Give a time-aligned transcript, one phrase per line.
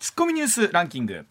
[0.00, 1.26] ツッコミニュースランキング。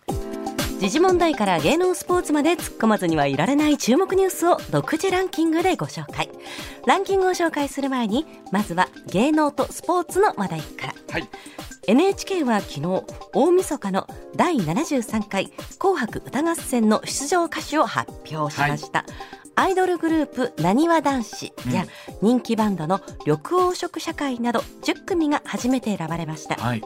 [0.79, 6.29] 時事問題から芸能スポーツまで突っ込まずにはいられない注目ニュースを独自ランキングでご紹介。
[6.85, 11.27] ランキングを紹介する前にまずは芸能とスポーツの話題から、はい。
[11.87, 13.03] NHK は昨日
[13.33, 19.03] 大晦日の第73回「紅白歌合戦」の出場歌手を発表しました、
[19.55, 21.87] アイドルグループなにわ男子や
[22.21, 23.41] 人気バンドの緑
[23.71, 26.83] 黄色社会など10組が初めて選ばれました、はい、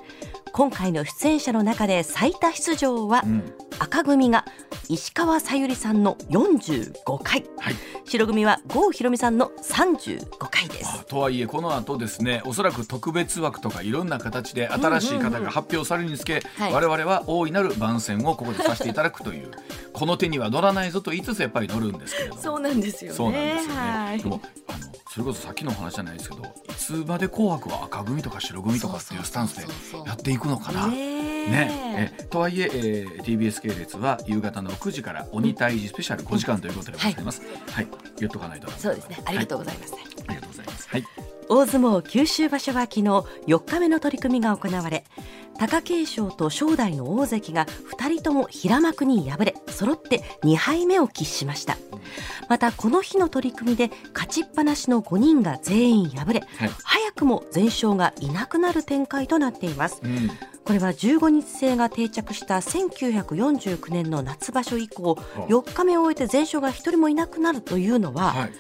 [0.53, 3.53] 今回の出演者の中で最多出場は、うん。
[3.79, 4.45] 赤組が
[4.87, 7.43] 石川さゆりさんの45回。
[7.57, 10.99] はい、白組は郷ひろみさんの35回です。
[11.01, 16.73] あとはいえこの後ですねおそらく特別枠とかいろんな形で新しい方が発表されるにつけ、はい。
[16.73, 19.49] 我々は大いなる番宣をここでさせていただくという
[19.91, 22.41] この手には乗らないぞと言いつつやっぱり乗るんですけれども。
[22.41, 23.17] そうなんですよね。
[23.17, 23.79] そうなんですよね。
[23.79, 24.19] はい。
[24.19, 29.67] でもあのそれこそさっきのお話じゃないですけどいつまで「紅白」は赤組とか白組とかっていうスタンスで
[30.07, 30.87] やっていくのかな。
[30.87, 37.41] ねえとはいええー TBS 系列は夕方の6時から鬼退治スペシャル5時間ということでございます。
[37.69, 38.71] はい、言っとかないと。
[38.71, 40.89] そうですねありがとうございます、はいありがとうございます。
[40.89, 41.32] はい。
[41.49, 43.01] 大相撲九州場所は昨日
[43.47, 45.03] 4日目の取り組みが行われ
[45.59, 51.77] 貴景勝と正代の大関が2人とも平幕に敗れ揃って2敗目を喫しました
[52.49, 60.29] またこの日の取り組みで勝ちっぱなしの5人が全員敗れ、はい早くも全勝がいなくなる展開となっていますうん。
[60.63, 68.51] これは15日制が定着した1949年の夏場所以降あ4日目を終えて全勝が1人もいなくなるというのは、はい。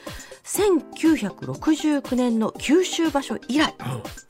[0.43, 3.73] 1969年の九州場所以来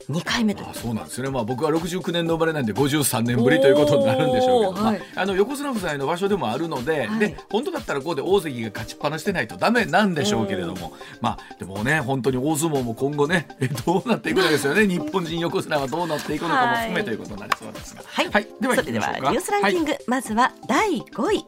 [0.08, 4.98] 2回目というあそうなんですよね、まあ、僕は69年の生まれなんで53年ぶりということになるんでしょうけど、はい。
[4.98, 7.18] まあ、あの横綱夫妻の場所でもあるので,、はい。
[7.18, 14.86] で本当だったらここで大関が勝ちっぱなしてないとダメなんでしょうけれども、まあ、でもね本当に大相撲も今後ねえ どうなっていくのですよね。
[14.88, 21.44] 日本人横綱はどうなっていくのかも含めということになりそうですが、はい、ではそれではニュースランキング、まずは第5位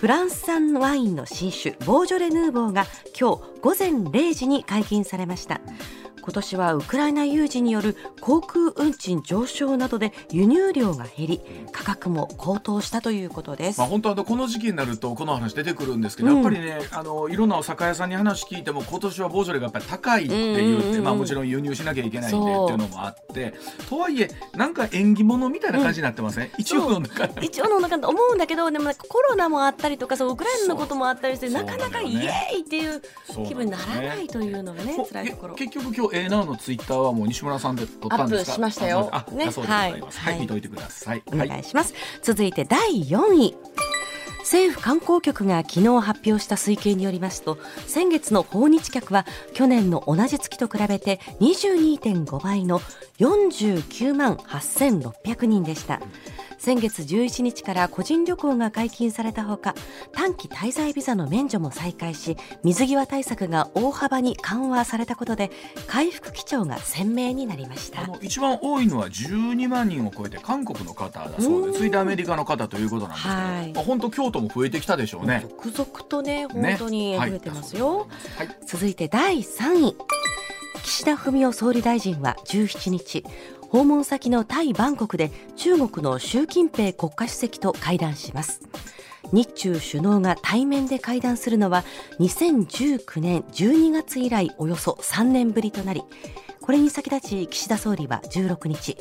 [0.00, 5.60] フランス産ワインの新酒ボージョレ・ヌーボーが今日午前0時に解禁されました。
[6.20, 11.40] 今年はウクライナ有事による航空運賃上昇などで輸入量が減り
[11.72, 13.78] 価格も高騰したということです。
[13.78, 16.36] まあ、本当はこの時期になるとこの話出てくるんですけど、うん。
[16.36, 21.04] やっぱりねあのいろんなお酒屋さんに話聞いても今年はボージョレがやっぱり高いって言って、うんうんうん。
[21.04, 23.54] まあ、もちろん輸入しなきゃいけないんでっていうのもあって。
[23.88, 33.02] とはいえなんか縁起物みたいな感じになってません、一応の中で一応の中で思うんだけどでもコロナもあったりとかそうウクライナのこともあったりしてそうなかなかイエーイっていう
[33.46, 35.54] 気分にならないというのがねこ辛いところ。
[35.56, 38.52] え結局今日 A ナウのツイッターはもう西村さんで撮ったんですか？
[38.52, 39.08] アップしましたよ。
[39.12, 39.46] あね。
[39.46, 40.18] あそうでございます。
[40.20, 41.22] はい、はい見といてください。
[41.26, 41.48] おはい。
[41.48, 43.54] 願いします、続いて第4位。
[44.40, 52.80] 政府観光局が昨日発表した推計によりますと先月の訪日客は去年の同じ月と比べて22.5倍の
[53.18, 56.00] 49万8600人でした
[56.60, 59.74] 先月11日から個人旅行が解禁されたほか
[60.12, 65.50] 短期滞在ビザの免除も再開し水際対策が大幅に緩和されたことで
[65.86, 68.02] 回復基調が鮮明になりました。
[68.20, 73.72] 一番多いのは12万人を超えて韓国の方だそうで次いでアメリカの方ということなんですけど、はい。
[73.72, 75.46] まあ、本当京都も増えてきたでしょうね。
[75.48, 78.06] 続々とね本当に増えてますよ、
[78.36, 79.96] はい、続いて第3位。
[80.82, 83.24] 岸田文雄総理大臣は17日
[83.70, 88.60] 訪問先のタイ・バンコクで中国の習近平国家主席と会談します。
[89.32, 91.84] 日中首脳が対面で会談するのは
[92.18, 96.02] 2019年12月以来およそ3年ぶりとなり
[96.60, 98.96] これに先立ち岸田総理は16日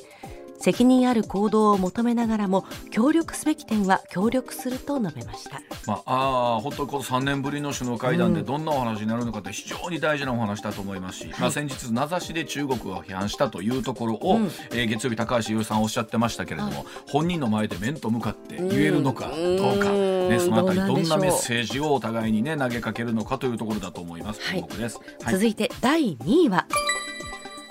[0.59, 5.61] 責任ある行動を求めながらも協力すべき点は協力すると述べました。
[5.87, 14.45] まあ、あー本当にこの3年ぶりの首脳会談でうんどんなお話になるのかって非常に大事なお話だと思いますし、まあ、先日名指しで中国を批判したというところを、うん。
[14.71, 20.29] えー月曜日高橋洋一さんおっしゃってましたけれども、本人の前で面と向かって言えるのかどうか、うん。
[20.29, 24.41] ね、そのあたりどんなメッセージをお互いにね投げかけるのかというところだと思います。
[24.41, 24.61] はい。
[24.61, 25.33] 注目です、はい。
[25.33, 26.65] 続いて第2位は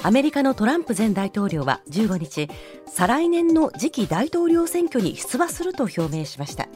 [0.03, 2.49] アメリカのトランプ前大統領は15日
[2.87, 6.69] 再来年の次期大統領選挙に出馬すると表明しました。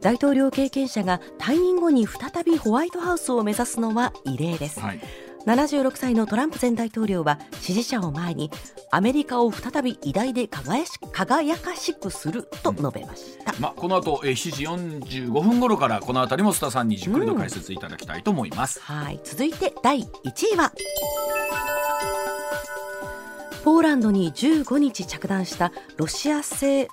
[0.00, 5.00] 大統領経験者が退任後に再びホワイトハウスを目指すのは異例です、はい。
[5.46, 8.50] 76歳のトランプ前大統領は支持者を前に
[8.90, 14.66] アメリカを再び偉大で輝し輝かしくすると述べました、まあ、この後、えー7時
[15.26, 18.80] 45分頃からこの辺りも須田さんにじっくりと解説いただきたいと思います。
[18.80, 20.06] はい、続いて第1
[20.54, 20.72] 位は
[23.64, 26.88] ポーランドに15日着弾したロシア製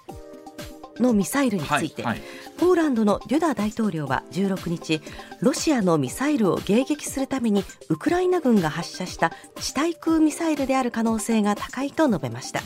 [0.99, 2.27] のミサイルについて、はいはい。
[2.57, 5.01] ポーランドのデュダ大統領は16日
[5.39, 12.61] ロシアのミサイルを迎撃するためにウクライナ軍が発射した地対空ミサイルである可能性が高いと述べました。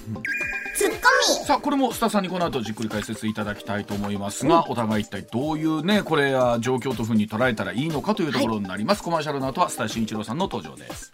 [1.45, 11.13] さあこれも須田さんにこの後じっくり解説いただきたいと思いますが、お互い一体どういうねこれは状況というふうに捉えたらいいのかというところになります、コマーシャルの後は須田慎一郎さんの登場です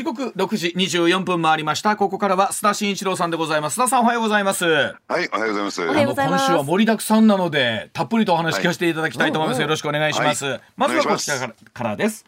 [0.00, 1.94] 時刻6時24分回りました。
[1.94, 3.78] ここからは須田慎一郎さんでございます。
[3.78, 4.64] 須田さんおはようございます。
[4.64, 5.82] はい、おはようございます。
[5.82, 6.44] おはようございます。
[6.46, 9.64] あの今週は盛りだくさんなのでたっぷりとお話聞かせていただきたいと思います、はい。
[9.64, 10.60] よろしくお願いします、はい。
[10.78, 11.36] まずはこちら
[11.74, 12.24] からです。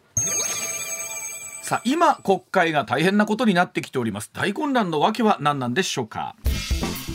[1.63, 4.31] さあ今国会が大変なことになってきております。
[4.35, 6.37] 大混乱のわけは何なんでしょうか？
[6.42, 6.42] えー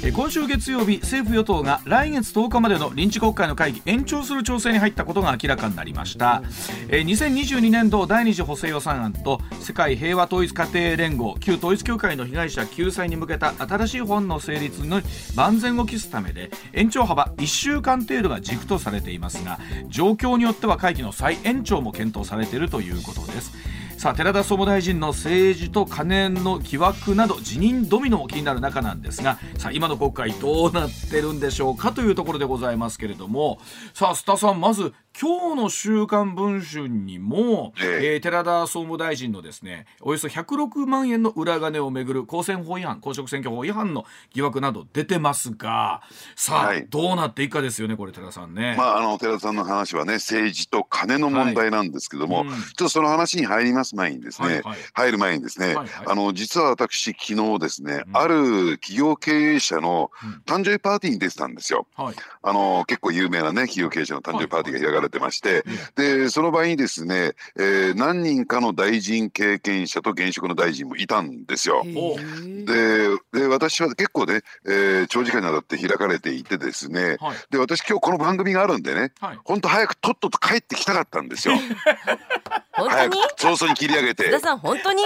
[0.04, 6.44] 今週月曜日政府与党が来月10日までの臨時国会の会議延長する調整に入ったことが明らかになりました、
[6.90, 15.02] 2022年度第二次補正予算案と世界平和統一家庭連合旧統一教会の被害者救済に向けた新しい法案の成立の
[15.36, 19.60] 万全を期すためで延長幅1週間程度が軸とされていますが
[19.90, 23.52] 状況によっては会期の再延長も検討されているということです。
[23.98, 33.58] さあ寺田総務大臣の政治と金の疑惑など辞任ドミノも気になる中なんですがさあ今の国会どうなってるんでしょうかというところでございますけれども
[33.96, 38.14] さあ須田さんまず今日の「週刊文春」にも、ええ。
[38.14, 46.02] えー寺田総務大臣のですねおよそ106万円の裏金をめぐる公選法違反公職選挙法違反の疑惑など出てますが
[46.36, 46.88] さあ、はい。
[46.90, 48.76] どうなっていくかですよねこれ寺田さんね。
[48.78, 52.54] まあ、あの寺田さんの話はね政治と金の問題なんですけども、はいうん。
[52.56, 54.78] ちょっとその話に入ります前にですね、はいはい。
[54.94, 55.90] 入る前にですね、はいはい。
[56.06, 58.18] あの実は私昨日ですね、うん。
[58.18, 60.42] ある企業経営者のうん。
[60.46, 61.88] 誕生日パーティーに出てたんですよ。
[61.96, 62.16] はい。
[62.42, 65.64] あの結構有名なね企業経営者の誕生日パーティーが開かれてまして、
[65.96, 71.84] でその場にですね、えー何人かの大臣経験者と現職の大臣もいたんですよ。
[71.96, 72.18] お
[72.66, 77.38] でで私は結構ね、えー長時間にわたって開かれていてですねはい。
[77.50, 79.40] で私今日この番組があるんでねはい。
[79.44, 81.56] 本当早くとっとと帰ってきたかったんですよ
[82.78, 83.22] 本当早くに？
[83.38, 84.28] 早々に切り上げて。
[84.30, 85.02] 須田さん本当に？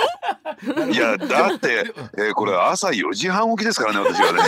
[0.93, 4.41] いやだって、えーこれ朝4時半起きですからね私はね。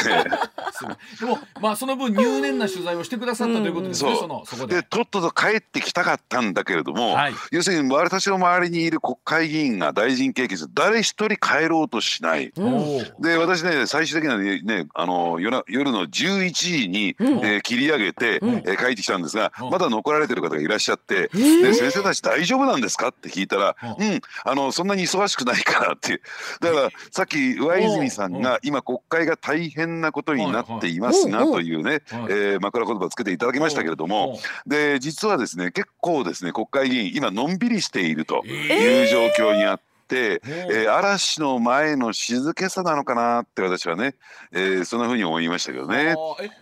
[1.19, 4.13] でもまあその分入念な取材をしてくださったということですね、う。
[4.13, 4.75] んそのそこで。
[4.77, 7.33] でとっとと帰ってきたかったんだけれども、はい。
[7.51, 12.51] 要するに私の周りにいる国会議員が大臣経験者誰一人帰ろうとしない。
[12.57, 13.21] おー。
[13.21, 17.27] で私ね最終的にはねねあの夜な夜の11時に、うん。
[17.45, 18.49] えー切り上げて、うん。
[18.57, 19.69] えー帰ってきたんですが、うん。
[19.69, 21.61] まだ残られてる方がいらっしゃって、ー。
[21.63, 26.13] で先生たち大丈夫なんですかって聞いたら、ううん、あのそんなに忙しくないからって。
[26.13, 26.21] いう
[26.59, 28.41] だから さっき上泉さんうん。
[28.41, 39.83] が今国会が大変なことになっていますがというね、はいえー枕言葉つけていただきましたけれども、で実はですね結構ですね国会議員今のんびりしているという状況にあって。
[40.13, 44.13] えー嵐の前の静けさなのかなって私はね、
[44.51, 46.13] えーそんな風に思いましたけどね。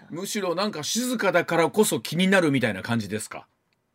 [0.10, 3.48] むしろなんか静かだからこそ気になるみたいな感じですか？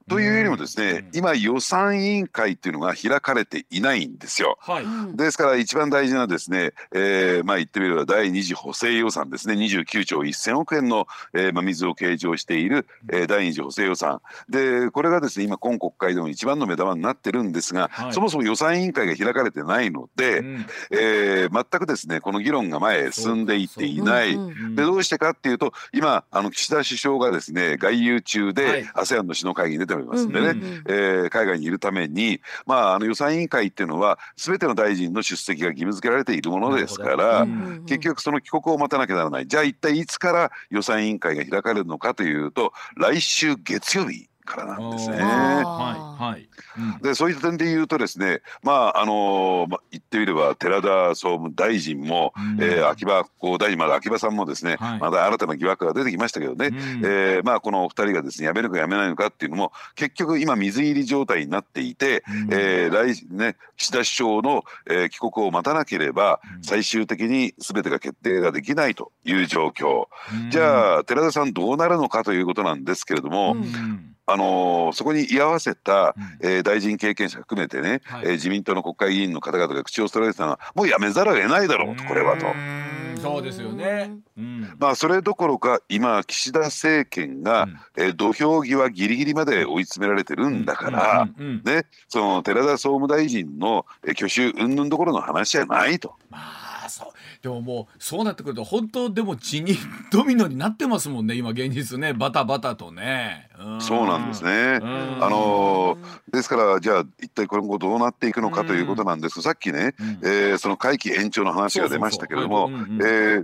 [0.09, 1.19] というよりもですね、うん。
[1.19, 4.57] 今予算委員会っていうのが開かれていないんですよ。
[4.61, 4.85] はい、
[5.17, 9.55] ですから一番大事なですね、えーまあ言ってみれば第二次補正予算ですね。
[9.55, 14.23] 29兆1000億円の、えーまあ、水を計上している、えー第二次補正予算。
[14.49, 18.13] でこれがですね今今国会でも一番の目玉になってるんですが、はい。
[18.13, 20.67] そもそも予算委員会が開かれてないので、うん。
[20.93, 24.35] えー全くですねこの議論が前へ進んでいっていない。
[24.35, 24.77] うんうんうん。
[24.77, 28.55] でどうしてかっていうと今あの岸田首相がですね外遊中はい。
[28.55, 37.85] で ASEAN の首脳会議に出ておりますんでね、うんうんえー海外にいるために、まあ、あの予算委員会っていうのは全ての大臣の出席が義務付けられているものですから、ほどうん。
[37.87, 39.47] 結局その帰国を待たなきゃならない。
[39.47, 45.19] じゃあ一体いつから予算委員会が開かれるのかというと来週月曜日からなんですね。
[45.21, 45.67] あー。
[45.77, 46.49] はいはい、
[46.79, 47.03] うん。
[47.03, 52.63] でそういった点で言うとですねまああのまあ、言ってみれば寺田総務大臣も、うん。
[52.63, 54.99] えー秋葉大臣まだ秋葉さんもですね、はい。
[54.99, 56.75] まだ新たな疑惑が出てきましたけどね、うん。
[57.05, 62.49] えーまあ、このお二人がですね辞めるか辞めないのかっていうのも結局今水入り状態になっていて、うん。
[62.53, 66.63] えー来ね、岸田首相の、えー帰国を待たなければうん。
[66.63, 70.09] 最終的に全てが決定ができないという状況、
[70.45, 70.51] うん。
[70.51, 82.47] じゃあ寺田さんどうなるのかということなんですけれども、うんうんあのーそこに居合わせた、うんえー大臣経験者含めてね、はいえー自民党の国会議員の方々が口を揃えてたのはもう辞めざるを得ないだろうとこれはと。
[82.47, 84.13] うんそうですよね。
[84.37, 91.29] うん、まあそれどころか今岸田政権が、うん、えー、土俵際ギリギリまで追い詰められてるんだから、
[91.65, 96.15] ねその寺田総務大臣の去就云々どころの話じゃないと。
[96.31, 96.39] ま
[96.85, 97.09] あそう
[97.43, 99.77] でももうそうなってくると本当でも地に
[100.11, 103.46] ドミノになってますもんね今現実ねバタバタとね。
[103.79, 104.81] うそうなんですね。
[105.21, 105.99] あの
[106.31, 112.71] ですからじゃあ一体これ後どうなっていくのかということなんですさっきね、うん、えー、その会期延長の話が出ましたけれども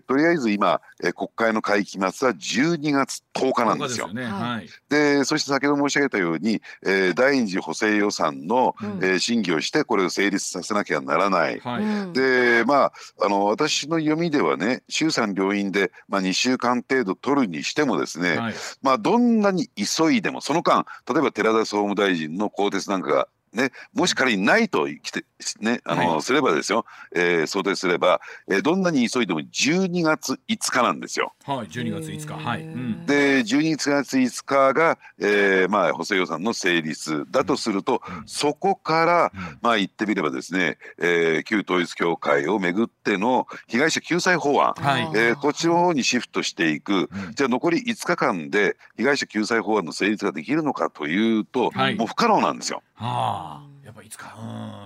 [0.07, 4.09] とりあえず今、えー、国会の会期末は12月10日なんですよ。
[4.09, 4.25] で、ね。
[4.25, 11.61] はい、そして先ほど申し上げたように、えー、第二次補正予算の、うん、えー、審議をしてこれを成立させなきゃならない。
[11.61, 12.93] はい、でまあ
[13.23, 25.25] あの私の読みではね衆参両院で、まあ、2週間程度取るにしてもですね、はい、まあどんなに急いでもその間例えば寺田総務大臣の更迭なんかがね、もし仮にないと来て、
[25.61, 26.85] ね、あの、はい、すればですよ、
[27.15, 31.33] えー、想定すれば、えー、どんなに急いでも12月5日なんですよ。
[31.45, 32.45] はい、12月5日。
[32.45, 32.63] はい。
[32.63, 52.83] うん、で、12月5日が、えー、まあ、補正予算の成立だとすると、うん、そこから、うん、まあ、言ってみればですね、えー、旧統一教会をめぐっての被害者救済法案、はい、えー、こっちの方にシフトしていく、じゃあ残り5日間で被害者救済法案の成立ができるのかというと、はい、もう不可能なんですよ。
[52.95, 54.35] はあ、やっぱいつか、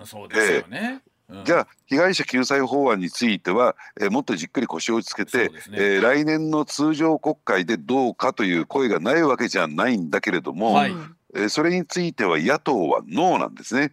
[0.01, 1.03] うん、そうですよね。
[1.29, 5.51] えーうん、じゃあ被害者救済法案については、えー、もっとじっくり腰をつけて、ね。
[5.73, 10.95] えー、来年の通常国会でどうかという声がないわけじゃないんだけれども、はい、
[11.35, 13.93] えー、それについては野党はノーなんですね。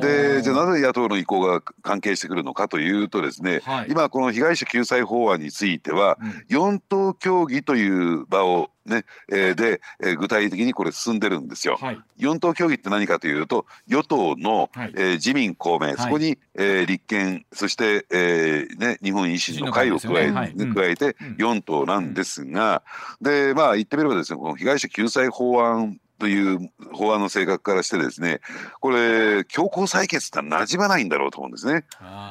[0.00, 11.76] でじゃあなぜ野党の意向が関係してくるのかというとですね、はい、今この被害者救済法案については、うん、4党協議という場をね、えー、で、えー、具体的にこれ進んでるんですよ。
[11.80, 22.82] はい、4党協議って何かというと与党の、はい、えー、自民公明、そこに、えー、立憲そして、えーね、日本維新の会を加え,、ね加えて4党なんですが、
[23.20, 28.40] でまあ言ってみればですねこの被害者救済法案という法案の性格からしてですね
[28.80, 31.84] これ強行採決って馴染まないんだろうと思うんですね。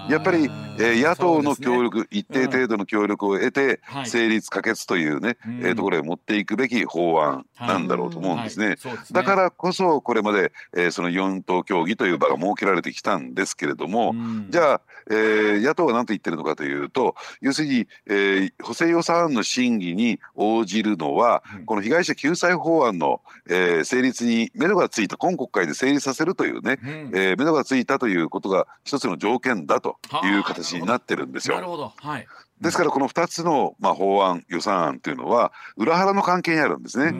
[0.09, 8.65] やっぱり、えー、野党の協力、ね、一定程度の協力を得て、うん、成立可決というね、はい、えー、ところへ持っていくべき法案なんだろうと思うんですね。
[8.65, 8.75] はい。
[8.75, 8.97] はいすね。
[9.11, 31.55] だからこそこれまで、えー、その4党協議という場が設けられてきたんですけれども、うん、じゃあ、えー、野党は何と言ってるのかというと要するに、えー、補正予算案の審議に応じるのは、うん、この被害者救済法案の、えーー、成立に目処がついた今国会で成立させるというね、うん、えー、目処がついたということが一つの条件だという形になってるんですよ。
[31.55, 31.93] なるほど。
[31.95, 32.27] はい、
[32.61, 37.13] ですからこの2つの、まあ、法案予算案というのは裏腹の関係にあるんですね。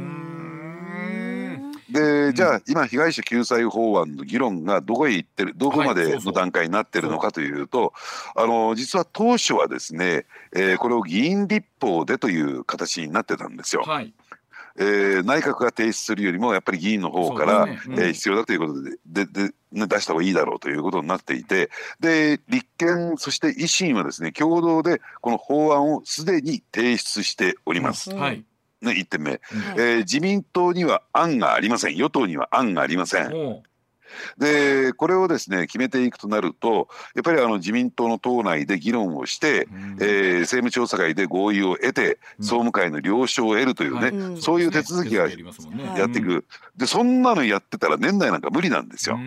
[1.89, 7.93] でじゃあ今被害者救済法案の議論がどこへ行ってるどこまでの段階になってるのかというと、
[8.35, 13.83] あの実は当初はですね、えー、これを議員立法でという形になってたんですよ。
[13.83, 14.13] はい
[14.77, 17.79] えー、内閣が提出するよりもやっぱり議員の方から、ね。
[17.87, 21.69] うん、えー、必要だということででで、ね、出した方がいいだろうということになっていて
[21.99, 28.11] で立憲そして維新はですね共同でこの法案をすでに提出しております。
[28.11, 28.43] うん、はい。
[28.79, 31.95] ね、1点目、うん、えー、自民党には案がありません。
[31.95, 33.63] 与党には案がありません。
[34.37, 46.45] でこれをですね決めていくとなるとやっぱりあの自民党の党内で議論をして、うん、えー、政務調査会で合意を得て、うん、総務会の了承を得るというね、はい、そういう手続きがやっていく、
[46.75, 49.17] でそんなのやってたら年内なんか無理なんですよ。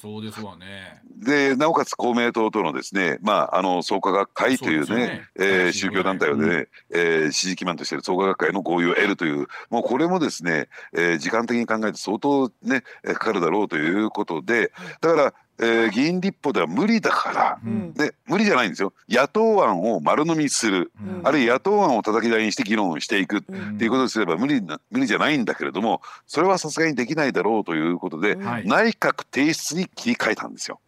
[0.00, 1.00] そうですわね。
[1.16, 18.92] でなおかつ公明党とのですね、まあ、あの創価学会というねうね、えー、宗教団体をね、うん、えー、支持基盤としている創価学会の合意を得るというもうこれもですね、えー、時間的に考えて相当ねかかるだろうということでだからえー、議員立法では無理だから、うん、で無理じゃないんですよ。
[19.08, 23.38] 野党案を丸飲みする、うん、あるいは野党案を叩き台にして議論をしていく。
[23.38, 23.42] っ
[23.78, 30.80] ていうことをすれば無理な無理じゃないんだけれどもそれはさすがにできないだろうということで、内閣提出に切り替えたんですよ。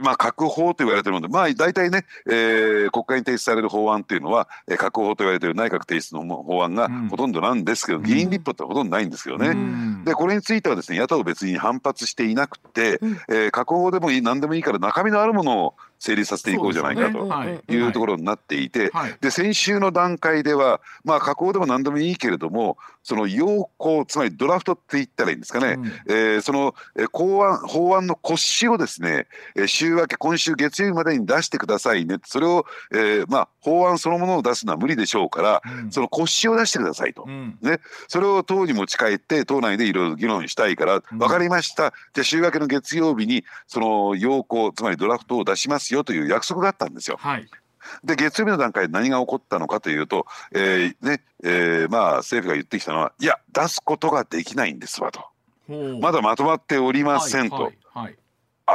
[0.00, 18.90] まあ、閣法と言われてるので、まあ、大体ね、えー、国会に提出される法案っていうのは、えー、閣法と言われてる内閣提出の法案がほとんどなんですけど、うん、議員立法ってほとんどないんですけどね、うん、でこれについてはですね野党別に反発していなくて、うん、えー、閣法でもいい何でもいいから中身のあるものを成立させていこうじゃないかというところになっていて、
[19.20, 26.74] で先週の段階ではまあ加工でも何でもいいけれどもその要項つまりドラフトって言ったらいいんですかね、うん、えー、その
[27.12, 29.26] 法案法案の骨子をですね
[29.66, 32.16] 週明け今週月曜日までに出してくださいね。
[32.24, 41.92] それを、えー、まあ法案そのものを出すのは無理でしょうから、うん、その骨子を出してくださいと、うん、ね、それを党に持ち帰って党内でいろいろ議論したいから、分かりました。
[42.14, 47.16] じゃあ週明けの月曜日にその要項つまりドラフトを出しますよという約束があったんですよ。
[47.18, 47.48] はい。
[48.04, 55.24] で月曜日の段階で何が起こったのかというと、えーねえーまあ、政府が言ってきたのはいや出すことができないんですわと。
[56.00, 57.54] まだまとまっておりませんと。
[57.54, 57.79] はいはいはい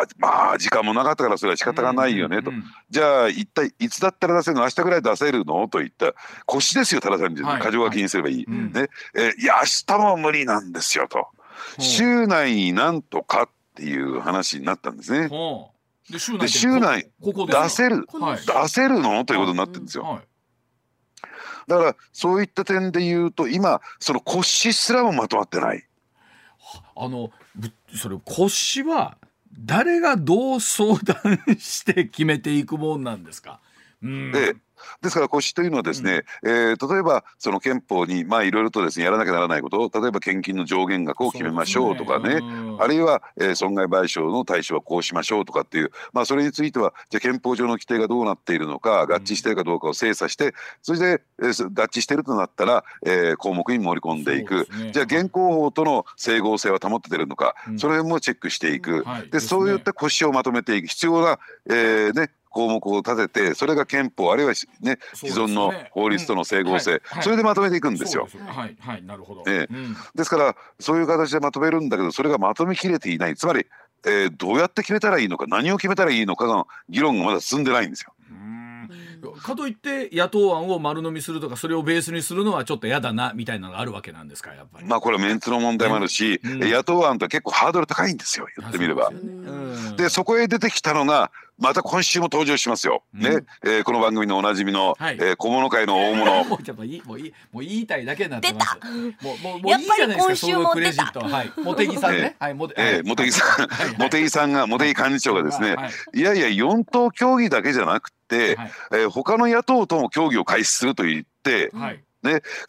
[0.02, 2.52] あまあ時間もなかったからそれは仕方がないよねと、
[2.90, 4.64] じゃあ一体いつだったら出せるの？
[4.64, 6.14] 明日ぐらい出せるのといった。
[6.46, 7.62] 腰ですよただ単にはい。
[7.62, 8.72] 過剰書きにすればいい、うん。
[8.72, 8.88] ね。
[9.16, 11.28] えーいや明日も無理なんですよと、
[11.80, 15.30] 週内になんとかっていう話になったんですね。
[16.10, 18.08] で週内で週内出せる。
[18.46, 19.25] 出せるの？
[19.25, 20.04] ということになってるんですよ。
[20.04, 20.22] はい。
[21.68, 25.84] だからそういった点で言うと今その腰すらもまとまってない。
[26.96, 29.18] あのぶそれ腰は
[29.59, 33.59] 誰がどう相談して決めていくもんなんですか？
[34.05, 34.31] うん。
[34.31, 34.55] で
[35.01, 54.67] ですから腰というのはですね、えー例えばその憲法にまあいろいろとですねやらなきゃならないこと例えば献金の上限額を決めましょうとかねうんあるいは、えー損害賠償の対象はこうしましょうとかっていう、まあ、それについてはじゃあ憲法上の規定がどうなっているのか合致しているかどうかを精査してそれで、えーそ合致しているとなったら、えー項目に盛り込んでいく。
[54.77, 54.91] ね。
[54.91, 57.79] じゃあ現行法との整合性は保ててるのか、うん。
[57.79, 60.88] それもチェックしていく、はいでねそういった腰をまとめていく。
[60.88, 66.95] 必要な、えーね、項目を立ててそれが憲法あるいは、ね、既存の法律との整合性、うん。
[66.95, 67.15] はい。
[67.15, 68.29] はいそれでまとめていくんですよ。
[68.47, 68.77] はい。
[68.79, 69.03] はい。
[69.03, 69.43] なるほど。
[69.45, 69.74] ええ。
[69.74, 69.95] うん。
[70.15, 73.35] ですからそういう形でまとめるんだけどそれがまとめきれていない。
[73.35, 73.65] つまり、
[74.05, 78.13] えーどうやって決めたらいいのか何を決めたらいいのかの議論がまだ進んでないんですよ。
[78.29, 78.89] うん。
[79.41, 84.85] かといって野党案を丸飲みするとかそれをベースにするのはちょっと嫌だなみたいなのがあるわけなんですかやっぱり。
[84.85, 86.59] まあこれはメンツの問題もあるし、うん。
[86.59, 89.09] 野党案とは結構ハードル高いんですよ言ってみれば。
[89.09, 89.95] でねうん。
[89.95, 93.03] でそこへ出てきたのがまた今週も登場しますよ。
[93.13, 93.45] ね、うん。
[93.63, 95.15] えーこの番組のおなじみの、はい。
[95.15, 96.43] えー小物界の大物。
[96.43, 98.77] もうちょっといいもういいもう言いたいだけになってます。
[99.24, 101.19] もうもうもうやっぱりいいじゃないですか今週もそういうクレジット。
[101.21, 102.35] ははい茂木さんね。
[102.39, 103.95] はい茂木えー、茂木さん、はいはい。
[103.95, 106.19] 茂木さんが茂木幹事長がですね、はい。
[106.19, 108.71] いやいや4党協議だけじゃなくて、はい。
[108.91, 112.03] えー他の野党とも協議を開始すると言って、はい。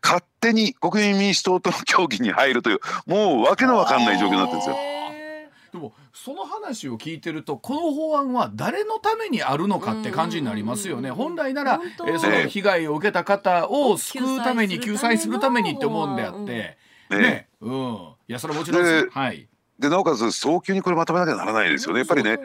[0.03, 4.77] 勝手に国民民主党との協議に入るというもうわけのわかんない状況になってるんですよ。
[5.77, 11.11] でもその話を聞いてるとこの法案は誰のためにあるのかって感じになりますよね。
[11.11, 16.77] うん本来なら、えーその被害を受けた方を救うために救済するためにって思うんであって、ね。
[17.11, 17.95] ね、うん、
[18.29, 19.49] いやそれはもちろんですではい。
[19.79, 22.01] でなおかつ早急にこれまとめなきゃならないですよね。
[22.01, 22.39] やっぱりね。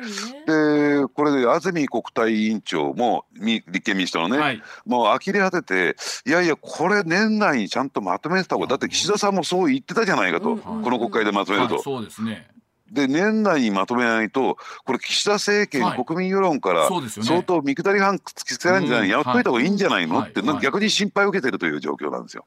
[0.46, 4.62] でこれで安住国対委員長もみ立憲民主党のね、はい。
[4.86, 10.60] もう呆れ果てていやいやこれ年内にちゃんとまとめてた方がだって岸田さんもそう言ってたじゃないかと、うん。
[10.60, 11.76] この国会でまとめると。
[11.76, 11.84] はい。
[11.84, 12.48] そうですね。
[12.92, 16.06] で年内にまとめないとこれ岸田政権、はい。
[16.06, 19.12] 国民世論から相当見下り判つけられるんじゃない、うん。
[19.12, 20.44] やっといた方がいいんじゃないの、ってはい。
[20.44, 22.46] はいなんか逆に心配を受けてるという状況なんですよ。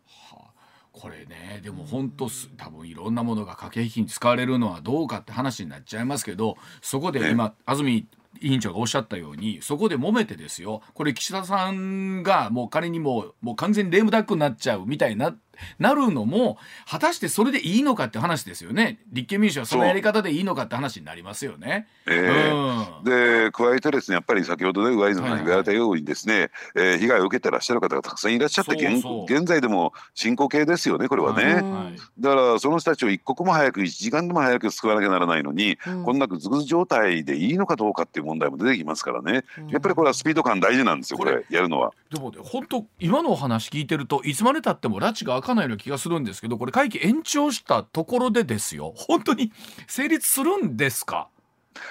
[0.92, 8.06] これねでも本当す多分いろんなものが駆け引きに使われるのはどうかって話になっちゃいますけどそこで今、安住
[8.40, 10.82] 委員長がおっしゃったようにそこで揉めてですよ。
[10.94, 15.36] これ岸田さんがもう仮にもうもう完全にレームダックになっちゃうみたいにな
[15.78, 19.00] なるのも果たしてそれでいいのかって話ですよね。
[19.12, 21.86] 立憲民主はそのやり方でいいのかって話になりますよね。
[22.06, 23.04] えーうん。
[23.04, 31.44] で加えてですねやっぱり先ほどね上泉さんに言われたようにですね、えー被害を受けてらっしゃる方がたくさんいらっしゃって現在でも進行形ですよねこれはね。
[31.44, 36.04] はいうんだからその人たちを一刻も早く1時間でも早く救わなきゃならないのに、うん。
[36.04, 39.68] こんなぐずぐず状態でいいのかどうかっていう問題も出てきますからね、うん。
[39.68, 41.92] やっぱりこれはスピード感大事なんですよここれれやるのは。
[42.12, 48.92] でもね本当今のお話聞いてるといつまでたっても拉致が開かないような気がするんですけどこれ会期延長したところでですよ。
[48.96, 49.52] 本当に
[49.86, 51.28] 成立するんですか？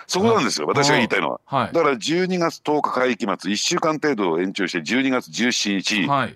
[0.07, 0.67] そこなんですよ。
[0.67, 1.41] 私が言いたいのは。
[1.45, 1.73] はい。
[1.73, 6.35] だから12月10日会期末1週間程度延長して12月17日、はい、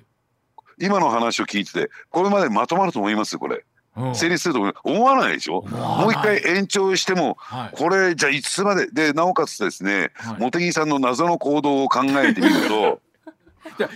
[0.79, 3.63] 今の話を聞いててこれまでまとまると思いますこれ。
[3.95, 4.15] うん。
[4.15, 5.61] 成立すると思わないでしょ？
[5.63, 7.77] もう一回延長してもはい。
[7.77, 8.91] これじゃあいつまで？
[8.91, 10.51] でなおかつですね、はい。
[10.51, 12.99] 茂木さんの謎の行動を考えてみると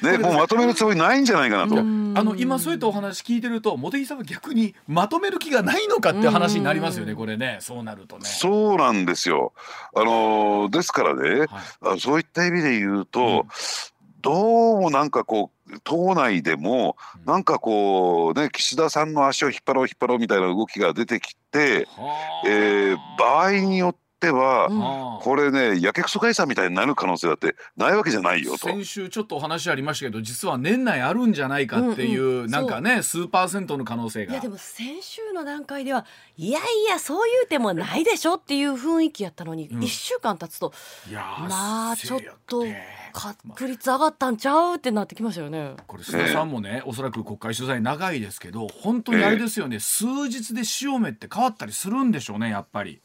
[0.03, 1.81] ねもうまとめるつもりないんじゃないかなと。
[1.81, 2.13] うん。
[2.15, 7.17] あの今そういったお話聞いてると茂木さんは逆にまとめる気がないのかって話になりますよねうん。
[7.17, 7.57] これね。
[7.61, 8.25] そうなるとね。
[8.25, 9.53] そうなんですよ。
[9.95, 11.47] あのーですからね、はい。
[11.95, 13.47] あそういった意味で言うと、うん。
[14.21, 17.25] どうもなんかこう党内でもうん。
[17.25, 22.47] なんかこうね岸田さんの足を引っ張ろう引っ張ろうみたいな動きが出てきて、はあ。
[22.47, 28.57] えー場合によっては、うんはあこれねやけくそ解散みたいになる可能性だってないわけじゃないよと。
[28.59, 36.05] 先週ちょっとお話ありましたけど実は年内あるんじゃないかっていう、うんうんなんかね数パーセントの可能性がいやでも先週の段階では
[36.37, 40.73] いやいやそういう手もないでしょっていう雰囲気やったのに、うん一週間経つと
[41.09, 45.73] いやーまあちょっとて確率上がったんちゃうってなってきましたよね。
[45.87, 53.01] これ須田さんもね、おそらく国会取材長いですけど本当にあれですよね、数日で潮目って変わったりするんでしょうねやっぱり。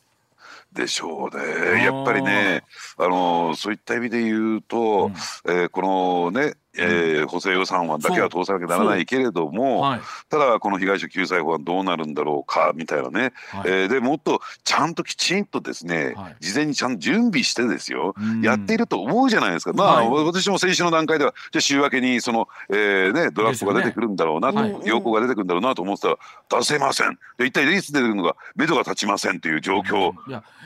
[0.77, 1.83] でしょうね。
[1.85, 2.63] やっぱりね、
[2.99, 5.13] あのそういった意味で言うと、うん、
[5.53, 19.73] えー、このね、えー、補正予算案だけは通さなきゃならないけれども、はい、ただこの被害者救済法案どうなるんだろうかみたいなね、はい、えー、でもっとちゃんときちんとですね、はい、事前にちゃんと準備してですよ、やっていると思うじゃないですか。
[19.73, 26.17] まあ、私も先週の段階ではじゃあ週明けにその、えーね、ドラフトが出てくるんだろうなと、ね、要項が出てくるんだろうなと思ってたら
[26.51, 27.19] 出せません。
[27.39, 30.13] で一体いつ出てくるのか目処が立ちませんという状況、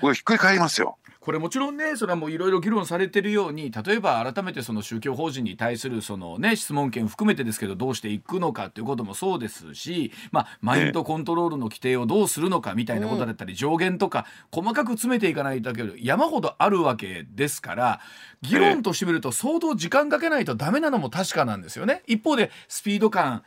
[0.00, 0.96] これひっくり返りますよ。
[1.20, 18.00] これもちろんねそれはもういろいろ議論されてるように例えば改めてその宗教法人に対するそのね質問権含めてですけどどうしていくのかっていうこともそうですし、まあ、マインドコントロールの規定をどうするのかみたいなことだったり、上限とか細かく詰めていかないとけど山ほどあるわけですから
[18.40, 22.02] 議論としてみると相当時間かけないとダメなのも確かなんですよね。
[22.06, 23.42] 一方でスピード感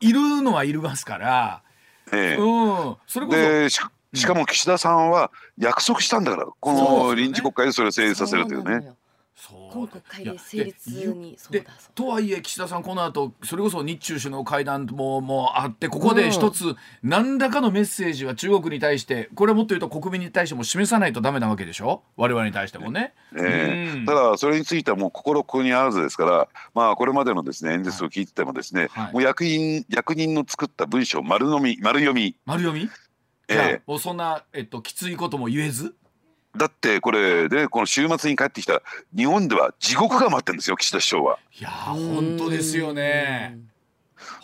[0.00, 1.62] いるのはいるますから。
[2.10, 8.90] ええ、うん、それこそしかも岸田さんは約束したんだから、この臨時国会でそれを成立させるというね。
[9.70, 22.02] 今国会で成立にでとはいえ岸田さんこの後それこそ日中首脳会談ももあってここで一つ何らかのメッセージは中国に対してこれはもっと言うと国民に対しても示さないとダメなわけでしょ？
[22.16, 23.14] 我々に対してもね。
[23.36, 23.92] え。
[23.94, 32.34] ー、うん、ただそれについてはもう心ここにあらずですからまあこれまでのですね演説を聞いててもですね、はい、もう役員役人の作った文章丸飲み丸読み。
[32.44, 32.90] 丸読み？
[33.48, 35.94] ええ、そんな、えっと、きついことも言えず？
[36.56, 38.82] だってこれでこの週末に帰ってきた
[39.16, 41.38] 日本では地獄が待ってるんですよ岸田首相は。
[41.58, 43.58] いや本当ですよね。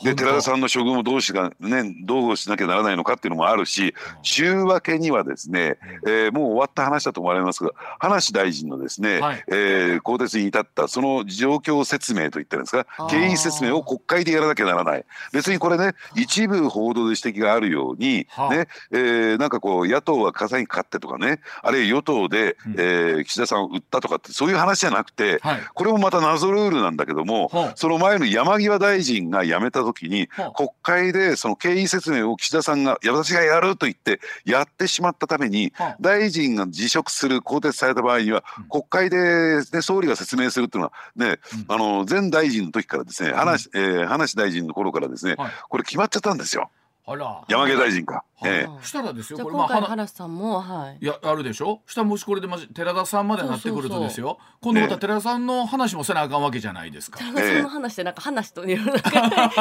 [0.03, 15.05] で寺田さんの処遇もどうしが、ね、どうしなきゃならないのかっていうのもあるし週明けにはですね、えー、もう終わった話だと思われますが葉梨大臣のですね、はい、えー、更迭に至ったその状況説明といったんですか経緯説明を国会でやらなきゃならない。
[15.33, 45.37] 別にこれね一部報道で指摘があるように、ねえー、なんかこう野党は火災に勝ってとかねあるいは与党で、うん、えー、岸田さんを売ったとかってそういう話じゃなくて、はい、これもまた謎ルールなんだけども、その前の山際大臣が辞めた時に国会でその経緯説明を岸田さんが私がやると言ってやってしまったために大臣が辞職する更迭された場合には国会で、ね、総理が説明するっていうのはね、あの前大臣の時からですね葉梨,、えー、葉梨大臣の頃からですね、
[45.69, 46.71] これ決まっちゃったんですよ。
[47.07, 48.25] あら山際大臣か。
[48.47, 49.39] ええ、したらですよ。
[49.39, 51.05] これまあ話さんもはい。
[51.05, 51.83] いやあるでしょ？
[51.87, 54.39] したもしこれでまじ寺田さんまでなってくるとですよ。
[54.63, 57.19] 今度また寺田さんの話もせなあかんわけじゃないですか。
[57.19, 58.95] 寺田さんの話でなんか話といろいろ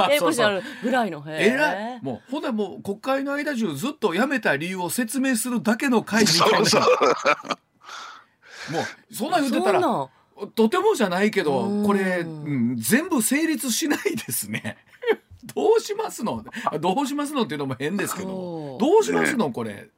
[0.10, 2.02] え こしあるぐらいのえらい。
[2.02, 6.60] もうほんでもう国会の間中ずっと辞めた理由を説明するだけの会議みたいな。
[6.60, 6.64] も
[8.80, 9.82] うそんな言ってたら。
[10.56, 14.78] とてもじゃないけどこれ、うん、全部成立しないですね。
[15.56, 16.44] どうしますの？
[16.80, 19.90] どうしますのっていうのも変ですけどどうしますの、これ。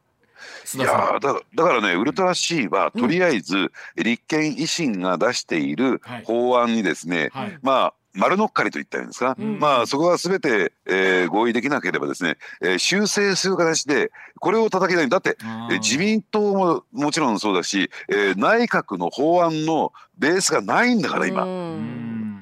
[0.75, 7.45] いやだだからね、ウルトラ C はとりあえず立憲維新が出している法案にですね、はい。
[7.45, 21.45] はい、まあ丸乗っかりといったんですか、うん、まあそこはすべて、えー、合意できなければですね、えー、修正する形でこれを叩き台にだって、えー、自民党ももちろんそうだし、えー、内閣の法案のベースがないんだから今。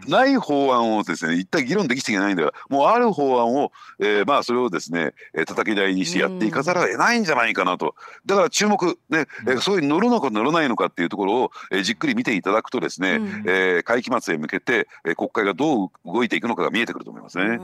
[0.05, 7.95] うんない法案をですね一体議論できていけないんだからもうある法案を、えー、まあそれをですね、えー、叩き台にしてやっていかざるを得ないんじゃないかなと。
[8.25, 17.59] だから注目ね、えー、そういう乗るのか乗らないのかっていうところを、えー、じっくり見ていただくとですね、うん、えー、会期末へ向けて、えー、国会がどう動いていくのかが見えてくると思いますね。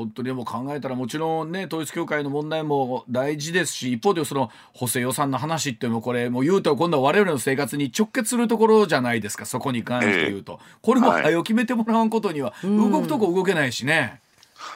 [0.00, 14.20] 本当にもう考えたらもちろんね統一教会の問題も大事ですし一方でその補正予算の話っていうのもこれもう言うと今度は我々の生活に直結するところじゃないですかそこに関して言うと、えー、これも早く決めてもらわんことには動くとこ動けないしね。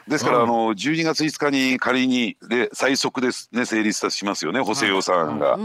[0.09, 5.59] ですから、あの12月5日に仮にで最速ですね成立しますよね補正予算が。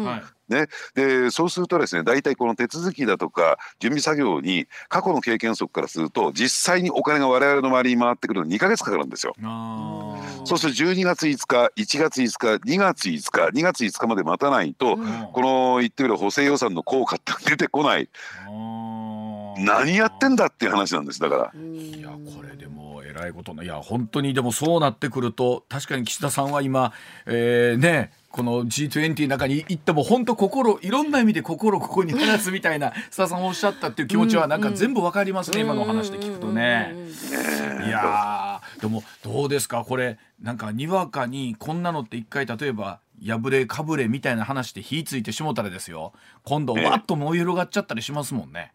[0.50, 9.36] ね、でそうするとですね大体この手続きだとか準備作業に過去の経験則からすると実際にお金が我々の周りに回ってくるのに2か月かかるんですよ。
[10.46, 18.10] そうすると12月5日1月5日2月5日2月5日まで待たないと、うん、この言ってみる補正予算の効果って出てこない。
[19.62, 21.62] 何やってんだっていう話なんですだから。
[21.62, 26.94] いやこれでもえらいことないや本当にでもそうなってくると確かに岸田さんは今、
[27.26, 36.94] えー、ねこの G20 の中に行っても本当心いろんな意味で心ここに話すみたいな 須田さんおっしゃったっていう気持ちはなんか全部わかりますね、今の話で聞くとね。
[37.86, 40.18] いやでもどうですかこれ。
[40.42, 46.14] なんかにわかにこんなのって一回例えば破れかぶれみたいな話で火ついてしもたらですよ。
[46.44, 48.72] 今度わっと燃え広がっちゃったりしますもんね。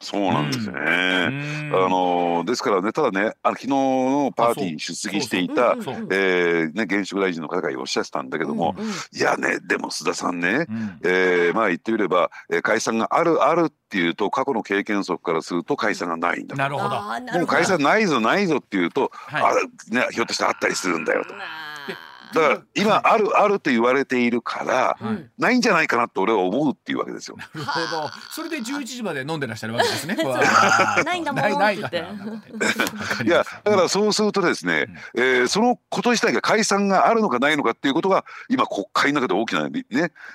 [0.00, 0.80] そうなんですよね。
[1.72, 5.76] あのですからねただねあの昨日のパーティーに出席していた
[6.10, 17.00] えね現職大臣の方がおっしゃってたんだけども、うんうん、いやねでも須田さんね、うん、えー、まあ言ってみれば、えー、解散があるあるっていうと過去の経験則からすると解散がないんだなるほど。
[17.38, 21.34] もう解散ないぞないぞっていうと、はい、あねひょっとしてあったりするんだよと。
[22.34, 24.96] だから今あるあると言われているから、
[25.38, 27.36] ないんじゃないかなと俺は思うっていうわけですよ。
[27.36, 28.10] なるほど。
[28.30, 30.16] それで11時まで飲んでらっしゃるわけですね。
[31.04, 32.04] ないんだもんって言って。
[33.24, 39.84] いやだからそうするとですね、えー、そのこと自体が解散があるのかないのかっていうことが今国会の中で大きなね、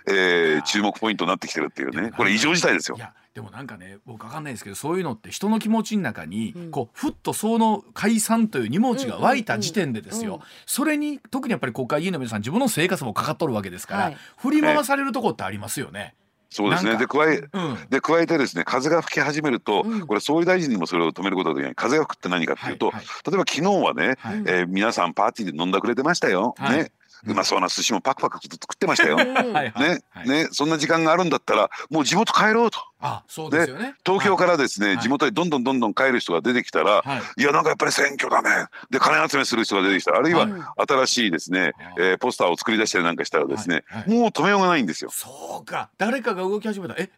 [0.07, 2.97] えー、注目ポイントになってきてるっていうねこれ異常事態ですよ。
[3.35, 16.15] でもなんかね僕わかんないですけどそういうのって人の気持ちの中に、うん、こうふっとその解散という荷物が湧いた時点でですよ、それに特にやっぱり国会議員の皆さん自分の生活もかかっとるわけですから、はい、振り回されるとこってありますよね。
[16.49, 16.95] そうですね。
[16.95, 21.75] で加え、うん、で加えてですね風が吹き始めると、うん、これ総理大臣にもそれを止めることができない。
[21.75, 26.55] 風が吹くって何かっていうと、はいはい、例えば昨日はね、はい、えー、皆さんパーティーで飲んだくれてましたよ。
[26.57, 26.91] はい、ね
[27.25, 29.17] うまそうな寿司もパクパク作ってましたよ。
[29.17, 29.73] ね、
[30.25, 32.79] ね、そんな時間があるんだったら、もう地元帰ろうと。
[32.99, 33.95] あ、そうですよね。
[34.05, 37.03] 東京からですね、地元へどんどんどんどん帰る人が出てきたら、
[37.37, 38.67] い、や、なんかやっぱり選挙だね。
[38.89, 40.47] で、金集めする人が出てきたあるいは
[40.87, 45.09] 新しいですね、えポスターを作り出したりなんかしたらですね、もう止めようがないんですよ。
[45.11, 46.95] そうか、誰かが動き始めた。
[46.97, 47.09] え、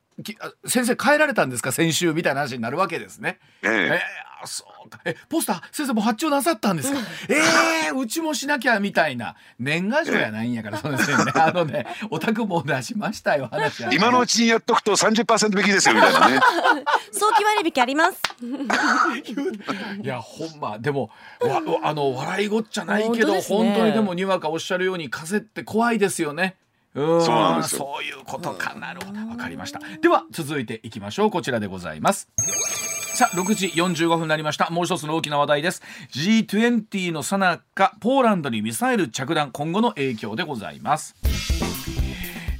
[0.65, 1.71] 先生帰られたんですか？
[1.71, 3.39] 先週みたいな話になるわけですね。
[3.63, 4.01] ええ
[4.41, 4.99] えー、そうか。
[5.05, 9.35] えポスター先生も発注なさったんですか、うん、えー、うちもしなきゃみたいな。
[9.59, 11.31] 年賀状やないんやからそうですよね。
[11.35, 16.39] あのねお宅も出しましたよ話今のうちにやっとくと30%引きですよみたいなね。
[17.11, 18.21] 早期割引あります。
[20.01, 20.79] いやほんま。
[20.79, 21.09] でも
[21.41, 26.55] わあの笑いごっちゃないけど本,、ね、本当にでもにわかおっしゃるように風って怖いですよね。
[26.93, 28.73] そうなんですそういうことか。
[28.75, 29.19] なるほど。
[29.27, 29.79] わかりました。
[30.01, 31.29] では続いていきましょう。
[31.29, 32.27] こちらでございます
[33.17, 34.69] さあ6時45分になりました。
[34.69, 35.81] もう一つの大きな話題です。
[36.11, 41.15] G20 のさなかポーランドにミサイル着弾今後の影響でございます。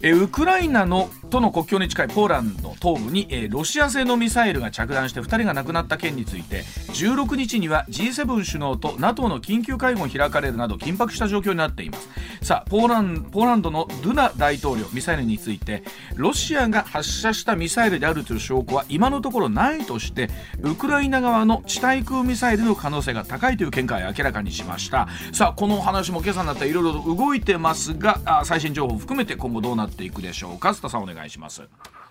[0.01, 6.62] えウクライナのとの国境に近いポーランド東部に、えロシア製のミサイルが着弾して2人が亡くなった件について
[6.93, 12.07] 16日には G7 首脳と NATO の緊急会合が開かれるなど緊迫した状況になっています。
[12.41, 15.83] さあポーランポーランドのドゥナ大統領ミサイルについて
[16.15, 20.29] ロシアが発射したミサイルであるという証拠は今のところないとして
[20.62, 25.07] ウクライナ側の地対空ミサイルの可能性が高いという見解を明らかにしました。
[25.33, 30.69] さあこの話も今朝になっていろいろ動いてますが最新情報を含めて今後どうなっていくでしょうか。
[30.69, 31.63] 須田さんお願いします。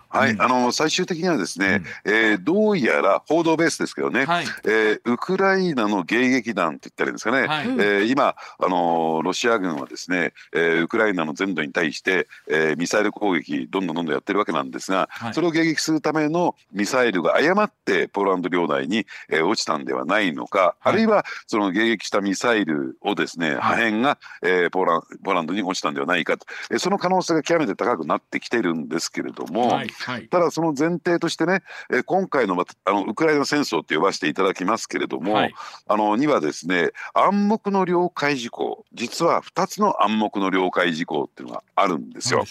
[0.09, 32.55] はい、うん、あの最終的にはですね、うん、えー、どうやら報道ベースですけどね、はい、えー、ウクライナの迎撃弾って言ったらいいんですかね、はい、えー、今、あのロシア軍はですね、えー、ウクライナの全土に対して、えー、ミサイル攻撃どんどんどんどんやってるわけなんですが、はい、それを迎撃するためのミサイルが誤ってポーランド領内に、えー、落ちたんではないのか、あるいはその迎撃したミサイルをですね、破片が、えー、ポーランポーランドに落ちたんではないかと、えー、その可能性が極めて高くなってきてるんですけれども、はいはい、ただその前提としてね、え今回の
[32.85, 35.53] あのウクライナ戦争って呼ばせていただきますけれども、はい、
[35.87, 42.45] あのにはですね暗黙の了解事項実は2つの暗黙の了解事項っていうのがあるんですよ。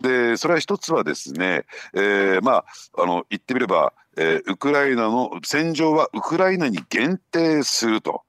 [0.00, 2.64] でそれは一つはですね、えー、ま
[2.96, 8.22] ああの言ってみればえー、ウクライナの戦場はウクライナに限定すると、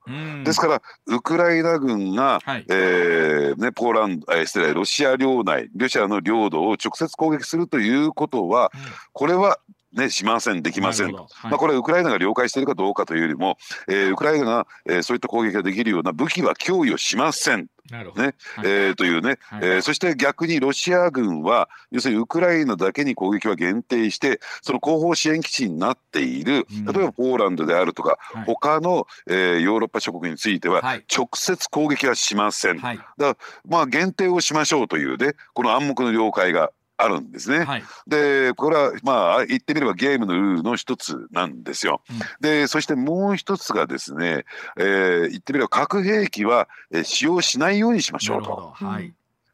[0.43, 9.59] ですからウクライナ軍が、はい、えー、ね、ポーランド、えー、失礼ロシア領内ロシアの領土を直接攻撃するということは、うん、これは
[9.93, 17.67] ね、しません、できません、はい、まあ、これ、ウクライナが了解しているかどうかというよりも、えー、ウクライナが、えー、そういった攻撃ができるような武器は供与しません。
[18.15, 18.23] ね。
[18.23, 18.33] はい、
[18.65, 30.81] えー、というね、はい、えー、そして逆にロシア軍は要するにウクライナだけに攻撃は限定してその後方支援基地になっている、うん、例えばポーランドであるとか、はい、他の、えー、ヨーロッパ諸国については
[31.13, 33.35] 直接攻撃はしません、はい、だ
[33.67, 36.71] まあ限定をしましょうというねこの暗黙の了解が
[37.03, 37.63] あるんですね。
[37.63, 42.01] はい、でこれはまあ言ってみればゲームのルールの一つなんですよ。
[42.09, 44.45] うん、でそしてもう一つがですね、
[44.77, 48.73] えー、言ってみれば核兵器は、えー、使用しないようにしましょうと。
[48.75, 49.13] はい、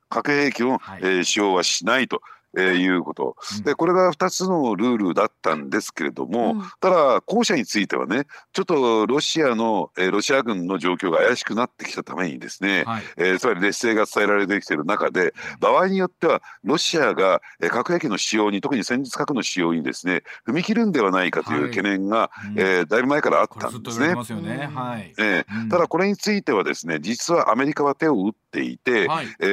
[0.09, 2.21] 核兵器を、はい、えー、使用はしないと。
[2.57, 24.15] えー、いうこと、でこれが2つのルールだったんですけれども、うん、ただ後者についてはねちょっとロシアの、えー、ロシア軍の状況が怪しくなってきたためにですね、はい、えー、つまり劣勢が伝えられてきている中で場合によってはロシアが、えー、核兵器の使用に特に戦術核の使用にですね踏み切るんではないかという懸念が、はい、えー、だいぶ前からあったんですね。
[24.41, 24.69] ね。
[24.73, 25.13] はい。
[25.19, 29.45] えー、うん、ただこれについてはですね実はアメリカは手を打っていて、はい、え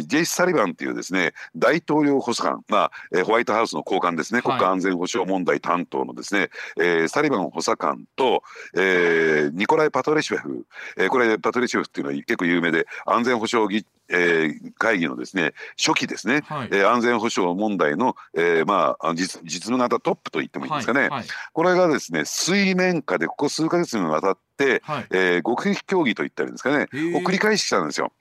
[0.00, 8.42] ー、ジェイス・サリバンというですね大統領補佐佐官、まあえー、ホワイトハウスの高官ですね、国家安全保障問題担当のですね、えー、サリバン補佐官と、
[8.74, 24.40] えー、ニコライ・パトレシュフ、えー、これパトレシュフっていうのは結構有名で安全保障議えー、会議のですね初期ですね、はい、えー、安全保障問題の、えー、まあ実実務型トップと言ってもいいんですかね、はいはい、これがですね水面下でここ数か月にわたって、
[24.82, 26.84] はい、えー、極秘協議といったりですかね。
[27.14, 28.12] を繰り返してきたんですよ。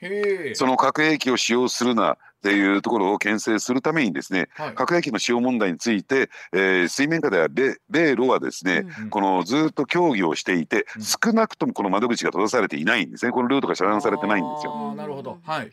[0.55, 13.31] その核兵器を使用するなっていうところを牽制するためにですね、はい、核兵器の使用問題について、えー、水面下では米米ロはですね、うんうん、このずっと協議をしていて、うん、少なくともこの窓口が閉ざされていないんですね。
[13.31, 14.95] このルートが遮断されてないんですよ。
[14.95, 15.71] なるほど、はい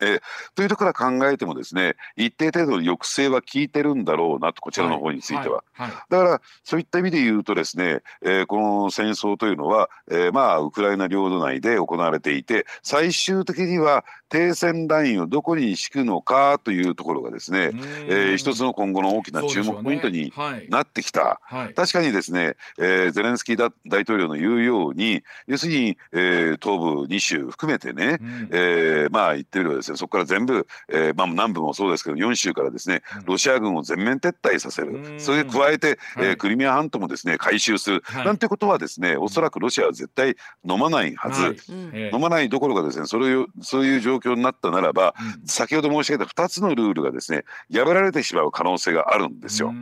[0.00, 0.20] え
[0.54, 5.82] というところから考えてもですね一定程度の抑制は効いてるんだろうなとこちらの方については、はい。
[5.82, 5.90] はい。
[5.90, 17.70] はい、だからそういった意味で言うとですね、えー、この戦争というのは、えー、まあウクライナ領土内で行われていて最終的には停戦ラインをどこに敷くのかというところがですね、
[18.06, 20.32] えー、一つの今後の大きな注目ポイントに
[20.68, 40.36] なってきた、ねはい、確かにですね、えー、ゼレンスキー大統領の言うように要するに、えー、東部2州含めてね、うん、えー、まあ言ってみればですねそこから全部、えーまあ、南部もそうですけど4州からですねロシア軍を全面撤退させる、うん、それに加えて、はい、えー、クリミア半島もですね回収する、はい、なんてことはですねおそらくロシアは絶対
[40.68, 49.72] 飲まないはず、はい、飲まないどころかですねそれをそういう状況になったならば、うん、先ほど申し上げた2つのルールがですね破られてしまう可能性があるんですよ。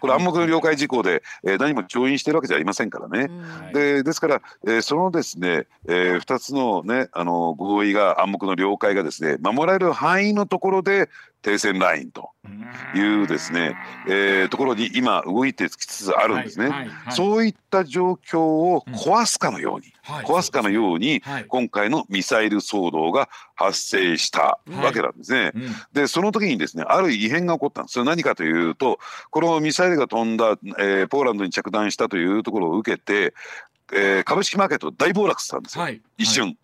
[0.00, 3.30] これ暗黙の了解事項で、えー、何も調印してるわけじゃありませんからね。
[3.72, 11.08] でですから、えー、そのですね、えー、2つのねあの合意が暗黙の了解がですね守られる範囲のところで
[11.42, 12.30] 停戦ラインと
[12.94, 13.76] いうですね、
[14.08, 20.14] えー、ところに今動いてきつつあるんですね、はいはいはい、そういった状況を壊すかのように、うん。
[20.14, 25.38] はい、壊すかのように、はい、今回のミサイル騒動が発生したわけなんですね。
[25.40, 27.94] はいうん、でその時にですねある異変が起こったんです。
[27.94, 28.98] それ何かというと
[29.30, 33.34] このミサイルが飛んだ、えー、ポーランドに着弾したというところを受けて、
[33.92, 35.86] えー、株式マーケット大暴落したんですよ、
[36.18, 36.56] 一瞬。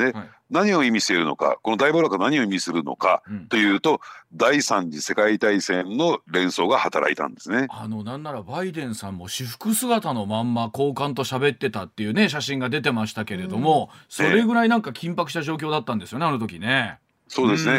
[0.00, 3.98] ね、はい、何を意味しているのかこの大暴落が何を意味するのかというと、うん、
[4.36, 7.66] 第三次世界大戦の連想が働いたんですね。
[7.70, 16.98] あのなんならバイデンさんも私服姿のまんま高官と喋ってたっていうね写真が出てましたけれども、うん、それぐらいなんか緊迫した状況だったんですよねあの時ね。
[17.30, 17.78] そうですね、え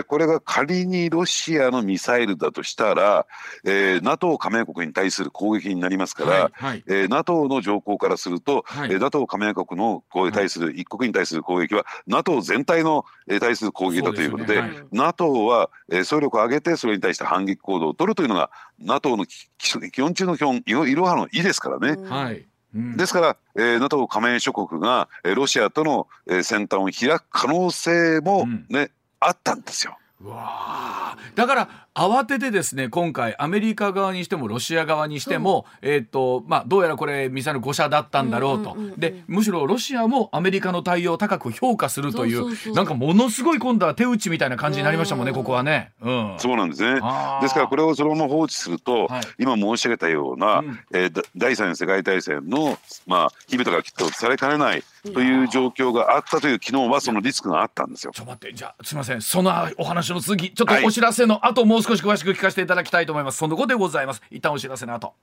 [0.00, 3.26] ー、これが仮にロシアのミサイルだとしたら、
[3.64, 21.96] えー、NATO 加盟国に対する攻撃になりますから、はいはい、えー、NATO の条項からすると、はい、えー、NATO 加盟国の攻撃対する、はい、一国に対する攻撃は NATO 全体の、えー、対する攻撃だということで、でねはい、NATO は、えー、総力を上げてそれに対して反撃行動を取るというのが NATO の基本中の基本いろいろはの意ですからね。
[22.06, 22.34] はい。
[22.34, 29.96] うん、ですから、えー、NATO 加盟諸国が、えー、ロシアとの、えー、先端を開く可能性もね、うん、あったんですよ。
[30.22, 47.00] わだから慌ててですね今回アメリカ側にしてもロシア側にしても、えーとまあ、どうやらこれミサイル誤射だったんだろうと、でむしろロシアもアメリカの対応を高く評価するというなんかものすごい今度は手打ちみたいな感じになりましたもんねここはね、うん、そうなんですね。
[47.40, 58.12] ですからこれをそのまま放置すると、はい、今申し上げたような、うん、えー、第三次世界大戦の、まあ、火蓋がきっとされかねないという状況があったという昨日はそのリスクがあったんですよ。
[58.12, 59.22] ちょっと待ってじゃあすみません。
[59.22, 63.38] そのお話の続きちょっとお知らせの後、はい、もう少し詳しく聞かせていただきたいと思います。
[63.38, 64.22] その後でございます。
[64.30, 65.14] 一旦お知らせの後。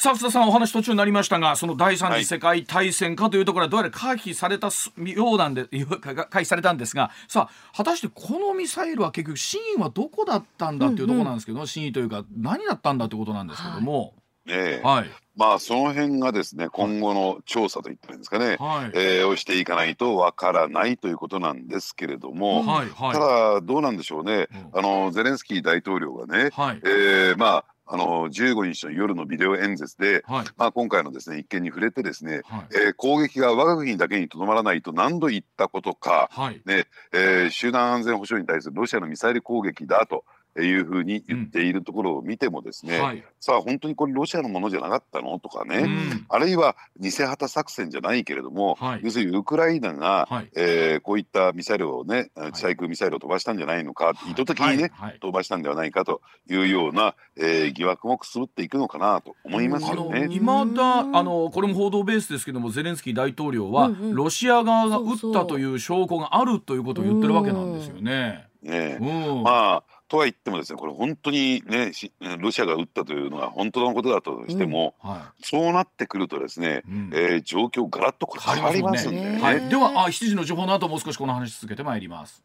[0.00, 5.66] さあ須田さんお話途中になりましたがその第三次世界大戦かというところはどうやら回避されたようなんで
[6.00, 7.10] 回避されたんですが。
[7.28, 14.14] さあ果たしてこのミサイルは結局真意はどこだったんだっていうところなんですけど、うんうん、真意というか何だったんだということなんですけども。
[14.46, 14.86] ええ。
[14.86, 40.24] はい、まあその辺がですね今後の調査といったらいいんですかね、はい、えー、をしていかないとわからないということなんですけれども、はいはい、ただどうなんでしょうね、うん、あのゼレンスキー大統領がね、はい、えー、まああの15日の夜のビデオ演説で、はい、まあ、今回のですね一件に触れてですね、はい、えー、攻撃が我が国だけにとどまらないと何度言ったことか、はい、ねえー、集団安全保障に対するロシアのミサイル攻撃だと
[40.62, 45.38] いうふうに言っているところを見てもですね、うんはい、さあ本当にこれロシアのものじゃなかったの？
[45.38, 60.28] とかね、うん、あるいは偽旗作戦じゃないけれども、はい、要するにウクライナが、はい、えー、こういったミサイルをね地対空ミサイルを飛ばしたんじゃないのか、意図的にね、飛ばしたんではないかというような、えー、疑惑もくすぶっていくのかなと思いますよね。
[60.30, 68.46] 今だあのこれも報道ベースですけどもゼレンスキー大統領は、うんうん、ロシア側が撃ったという証拠があるということを言ってるわけなんですよね。
[68.62, 68.98] ね
[69.42, 71.92] まあとは言ってもですねこれ本当にね
[72.40, 82.42] ロシアが撃ったというのは本当のことだとしても、うんはい、そうなってくるとですね、うん、えー、状況ガラッと変わりますんで、ね、はい、ではあ7時の情報の後もう少しこの話続けてまいります。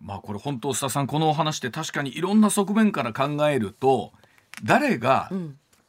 [0.00, 4.12] まあこれ本当須田さんこのお話って確かにいろんな側面から考えると
[4.64, 5.30] 誰が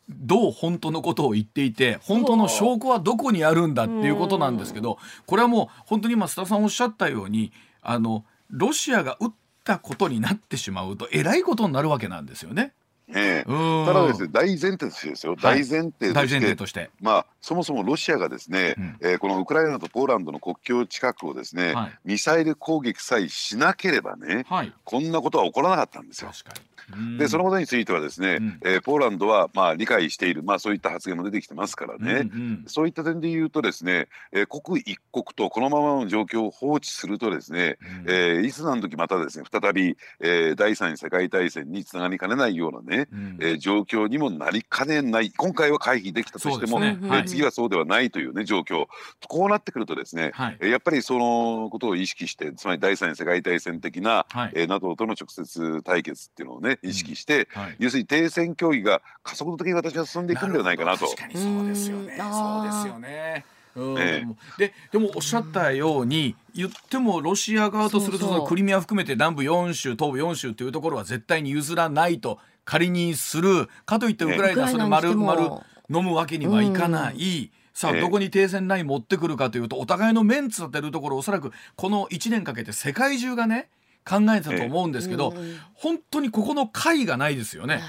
[0.09, 9.29] どう本当のことを言っていて本当の証拠はどこにあるんだっていうことなんですけどこれはもう本当に今須田さんおっしゃったようにあのロシアが撃っ
[9.63, 12.73] たことになってしまうとえらいことになるわけなんですよね。
[13.13, 16.91] ええ、ただですね大前提としてですよ、大前提としてとして。
[17.01, 26.29] まあそもそもロシアがですね、うん、えー、このウクライナとポーランドの国境近くをですね、はい、ミサイル攻撃さえしなければね、はい、こんなことは起こらなかったんですよ。
[26.31, 26.68] 確かに
[27.17, 45.31] でそのことについてはですね、うん、えー、ポーランドはまあ理解している、まあ、そういった発言も出てきてますからね、うんうん、そういった点で言うとですね、えー、刻一刻とこのままの状況を放置するとですね、うん、えー、いつ何時またですね再び、えー、第三次世界大戦につながりかねないようなね、うん、えー、状況にもなりかねない。
[45.31, 48.85] 今回は回避できたとしても、ねはい、次はそうではないというね状況。
[49.27, 54.51] こうなってくるとですね、はい、やっぱりそのことを意識してつまり第三次世界大戦的な、はい。
[54.55, 61.05] えー、NATO との直接対決っていうのをね意識して、はい、要するに停戦協議が加速度的に私は進んでいくんではないかなと。
[61.05, 62.17] 確かにそうですよね。
[62.17, 63.45] そうですよね。
[63.75, 64.27] ね、
[64.57, 77.51] ででもおっしゃったように言ってもロシア側とするとそのクリミア含めて南部4州東部4州というところは絶対に譲らないと仮にするかといってウクライナそれ丸々飲むわけにはいかない。
[77.73, 83.69] さあどこに停戦ライン持ってくるかというとお互いのメンツ立てるところおそらくこの1年かけて世界中がね
[84.05, 85.33] 考えたと思うんですけど、
[85.73, 87.81] 本当にここの解がないですよね。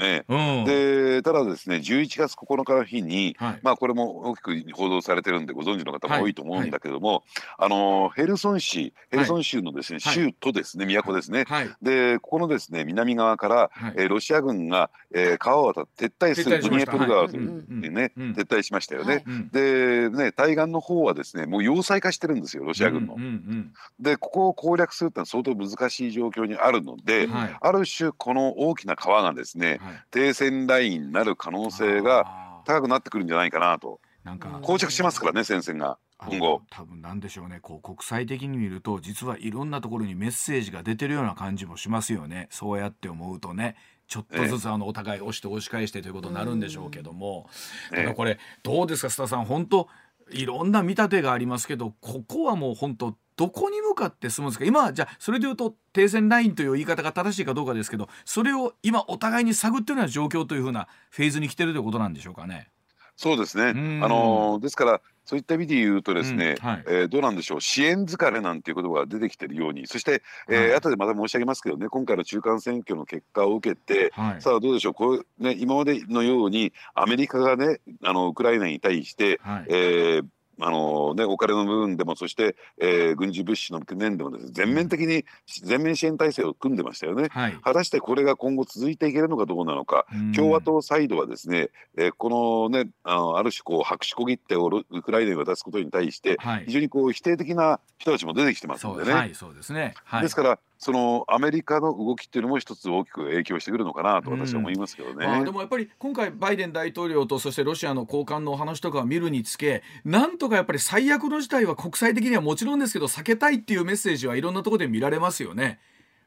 [0.00, 7.16] ええ、うん、でただですね11月9日の日に、はい、まあこれも大きく報道されてるんでご存知の方も多いと思うんだけども、はい。
[7.16, 7.24] はい、
[7.58, 11.44] あのヘルソン市ヘルソン州のですね、州都ですね都ですね、
[11.82, 17.46] でここのですね南側から、はい、えー、ロシア軍が、えー、川を渡って撤退するドニエプル川とい。
[17.46, 17.50] う
[17.90, 23.14] ね、うん、撤退しましたよね、でね対岸の方はですねもう要塞化してるんですよロシア軍の。
[23.14, 27.28] うんうんうん、でここを攻略するってのは相当難しい状況にあるので、
[27.60, 29.80] ある種この大きな川がですね、
[30.10, 34.00] 停戦ラインになる可能性が高くなってくるんじゃないかなと。
[34.24, 35.98] なんか膠着しますからね戦線が。
[36.18, 36.62] 今後。
[36.70, 37.60] 多分なんでしょうね。
[37.60, 42.48] こう国際的に見ると実はいろんなところにメッセージが出てるような感じもしますよね。
[42.50, 43.76] そうやって思うとね。
[44.06, 47.48] ちょっとずつあのお互い押して押し返してということになるんでしょうけども、
[47.94, 49.44] ただこれどうですか須田さん。
[49.44, 49.88] 本当
[50.32, 54.66] いろんな見立てがありますけどここはもう本当どこに向かって進むんですか？
[54.66, 62.68] 今じゃあそれでいうと停戦ラインという言い方が正しいかどうかですけどそれを今お互いに探ってるような状況というふうなフェーズに来てるということなんでしょうかね。
[63.16, 63.70] そうですね。
[64.04, 67.60] あのですからそういった意味で言うとですね、うんはい、えー、どうなんでしょう。
[67.62, 74.94] 支援疲れなんていう言葉が出てきてるようにそして、えー、はい、後でまた申し上げますけどね今回の中間選挙の結果を受けて、はい、さあどうでしょう。
[74.94, 80.24] こう、ね、今までのようにアメリカがねあのウクライナに対して、はい、えー
[80.62, 85.24] あのね、お金の部分でもそして、えー、軍事物資の面でもです、ね、全面的に
[85.62, 96.36] 全面支援体制を組んでましたよね、はい、果たしてこれが今後続いていけるのかどうなのか、共和党サイドはですね、えー、このねあのある種こう白紙小切手をウクライナに渡すことに対して、
[96.66, 99.12] 非常にこう否定的な人たちも出てきてますんでね。
[99.12, 115.80] はい、そうですね、はい、ですからそのアメリカの動きっていうのも一つ大きく影響してくるのかなと私は思いますけどね、うん、でもやっぱり今回バイデン大統領とそしてロシアの高官のお話とかを見るにつけなんとかやっぱり最悪の事態は国際的にはもちろんですけど避けたいっていうメッセージはいろんなところで見られますよね。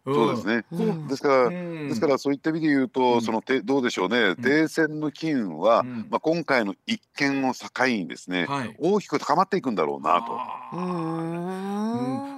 [0.05, 10.37] そうですね、うん、ですから、うん、ですからそういった意味で言うと、うん、そのてどうでしょうね、停戦の機運は、まあ、今回の一件を境にですね、はい、大きく高まっていくんだろうなと。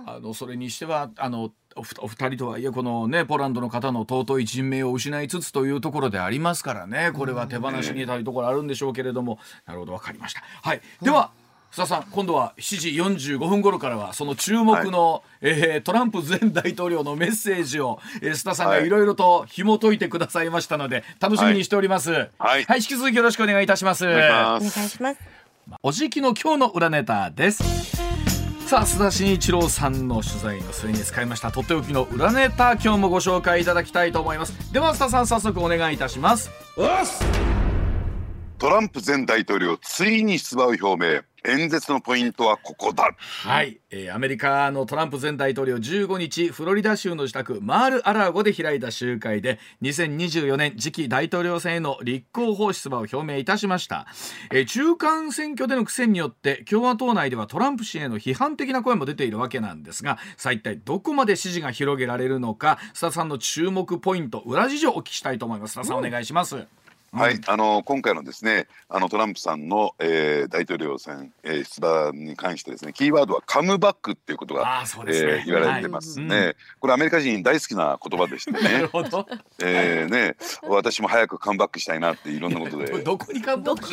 [0.07, 7.11] あのそれにしてはあのお二人とはいえこのねポーランドの方の尊い人命を失いつつというところでありますからね。
[7.13, 10.41] これは手放しにたいところあるんでしょうけれども、なるほど分かりました。
[10.61, 11.31] はい、では、
[11.75, 12.89] 須田さん今度は7時
[13.35, 18.87] 45分頃からはその注目の、はい、えー、トランプ前大統領のメッセージを、えー、須田さんがい。
[18.87, 24.05] ろいろと紐解いてくださいましたので、楽しみにしております、はい、はい、引き続きよろしくお願いいたします。
[24.05, 25.19] お願いします。
[25.83, 27.63] おじきの今日の裏ネタです。
[28.67, 34.71] さあ須田慎一郎さんの取材の末に使いましたとっておきの裏ネタ今日もご紹介いただきたいと思います。
[34.71, 36.49] では須田さん早速お願いいたします。
[38.57, 43.15] トランプ前大統領ついに出馬を表明演説のポイントはここだ。
[43.17, 54.07] はい、えー、アメリカのトランプ前大統領15日フロリダ州の自宅マール・アラーゴで開いた集会で2024年次期大統領選への立候補出馬を表明いたしました、
[54.51, 65.77] えー、中間選挙での苦戦によって共和党内ではトランプ氏への批判的な声も出ているわけなんですがさあ一体どこまで支持が広げられるのか須田さんの注目ポイント裏事情をお聞きしたいと思います。
[65.77, 65.97] 須田さん。
[65.97, 66.67] お願いします。
[67.15, 78.59] はい、あの今回のですね、あのトランプさんの、えー、大統領選、えー、出馬に関してですね、キーワードはカムバックっていうことが、ねえー、言われてますね、はい、これアメリカ人大好きな言葉でしてね。
[78.67, 79.25] なるほど。
[79.63, 82.85] えー、ね、私も早くカムバックしたいなっていろんなことで。
[83.01, 83.87] どこにカムバック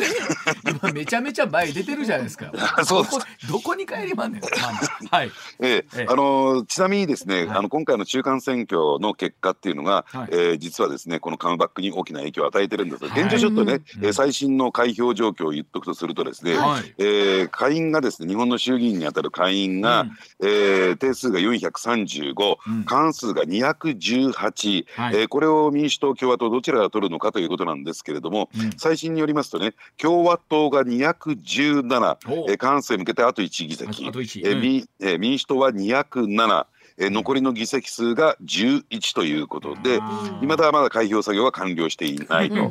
[0.82, 2.50] 今めちゃめちゃ前出てるじゃないですか。
[2.84, 3.04] そう。
[3.48, 4.42] どこに帰りまんねん。
[4.42, 5.30] はい。
[5.60, 20.10] えー、あのちなみにですね、はい、あの今回の中間選挙の結果っていうのが、はい、えー、実はですねこのカムバックに大きな影響を与えてるんです現状ちょっとね、うん、最新の開票状況を言っとくとするとですね、はい、えー、下院がですね日本の衆議院にあたる下院が、うん、
[20.42, 32.16] えー、定数が435、うん、関数が218、はい、えー、これを民主党共和党どちらが取るのかということなんですけれども、うん、最新によりますとね共和党が217、
[32.48, 36.66] えー、関数へ向けてあと1議席、えーえー、民主党は207
[36.98, 39.96] えー、残りの議席数が11ということで、
[40.42, 42.56] いまだまだ開票作業は完了していないと。
[42.56, 42.66] えー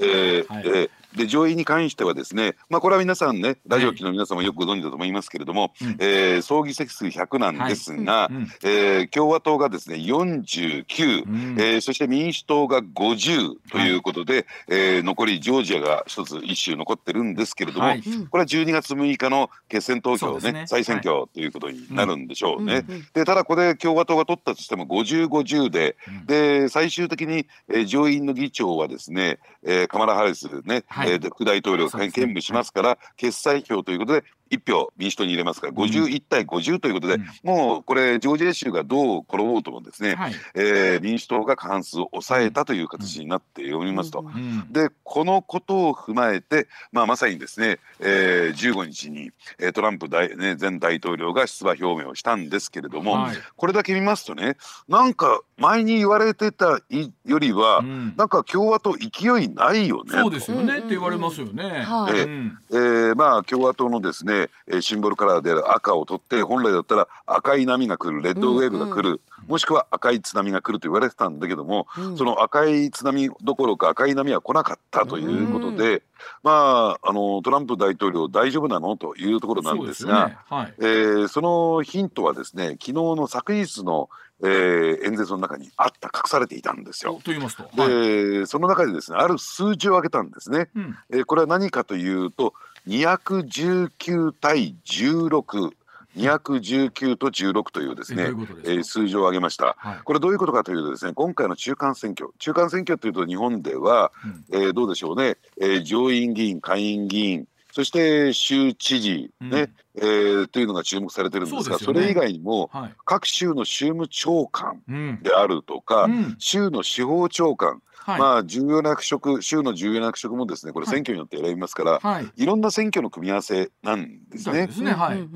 [0.00, 22.84] えーで上位に関してはですね、まあ、これは皆さんねラジオ機の皆さんもよくご存知だと思いますけれども、はい、えー、総議席数100なんですが、はい、えー、共和党がですね49、うん、えー、そして民主党が50ということで、はい、えー、残りジョージアが一つ一州残ってるんですけれども、はい、これは12月6日の決選投票ね、ね、再選挙ということになるんでしょうね。
[22.88, 44.20] うん、でただこれ共和党が取ったとしても5050で、うん、で最終的に、えー、上院の議長はですね、えー、カマラ・ハリスね、はい、えー、副大統領が兼務しますから、決裁票ということで1票民主党に入れますから51対50ということで、うん、もうこれジョージア州がどう転ぼうともですね、はい、えー、民主党が過半数を抑えたという形になっておりますと。
[44.20, 49.30] うん、でこのことを踏まえて、まあ、まさにですね、えー、15日に
[49.72, 54.56] トランプ大、ね、前大統領が出馬表明をしたんですけれども、はい、これだけ見ますとね
[54.88, 56.80] なんか前に言われてた
[57.24, 60.10] よりは、うん、なんか共和党勢いないよね。
[60.10, 61.62] そうですよねって言われますよね。
[61.64, 76.02] えー、えー、まあ共和党のですねえシンボルカラーである赤を取って本来だったら赤い波が来るレッドウェーブが来る、うんうん、もしくは赤い津波が来ると言われてたんだけども、うん、その赤い津波どころか赤い波は来なかったということで、うん、
[76.42, 84.08] まああのトランプ大統領大丈夫なのというところなんですが、ねはい、えー、そのヒントはですね昨日の昨日の
[84.44, 87.14] えー、演説の中にあった隠されていたんですよ。
[87.14, 90.68] と言いますと、で、はい、その中でですねある数字を挙げたんですね。
[90.74, 92.52] うん、えー、これは何かというと
[92.86, 95.72] 219対16。
[96.16, 102.30] 219と16というですね、えー、数字を挙げました、はい、これどういうことかというとですね今回の中間選挙。
[102.38, 104.12] 中間選挙というと日本では、
[104.52, 114.82] うん、えー、どうでしょうね、えー、上院議員下院議員そして州知事ね、うん、えー、というのが注目されてるんですが、そ、ね,、れ以外にも、はい、各州の州務長官
[115.22, 124.66] であるとか、うん、州の司法長官はい、まあ重要な役職州の重要な役職もですねこれ選挙によって選びますから、はい、いろんな選挙の組み合わせなんですね。
[124.66, 125.28] ですねはい、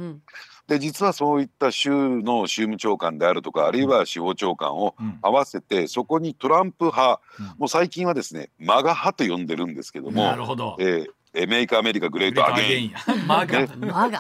[0.67, 12.93] で実はそういった州の州務長官であるとかあるいは司法長官を合わせて、うん、そこにトランプ派、うん、もう最近はですねマガ派と呼んでるんですけどもなるほど、えー、メイクアメリカグレートアゲイン。
[13.27, 14.19] マガ、マガ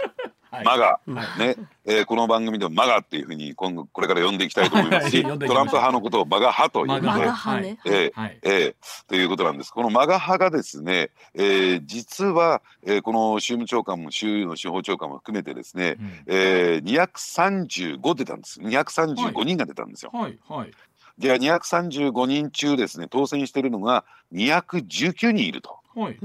[0.64, 8.74] マガ、ね、えー、この番組でもマガっていうふうに今後これから呼んでいきたいと思いますし、トランプ派のことをマガ派ということで、ね、えー、はい、えー、
[9.08, 9.72] ということなんです。
[9.72, 18.60] このマガ派がですね、えー、実は、えー、この州務長官も州の司法長官も含めてですね、うん、えー、235出たんです。
[18.60, 20.10] 235人が出たんですよ。
[20.14, 20.70] はい、はい、
[21.18, 25.78] じゃあ235人中ですね当選しているのが219人いると。
[25.94, 26.18] はい、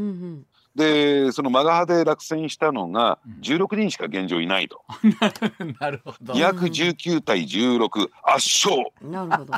[0.75, 4.81] でそのマガ派で落選したのが16人しか現状いないと。
[5.79, 6.33] なるほど。
[6.33, 8.91] 219対16圧勝。
[9.01, 9.53] なるほど。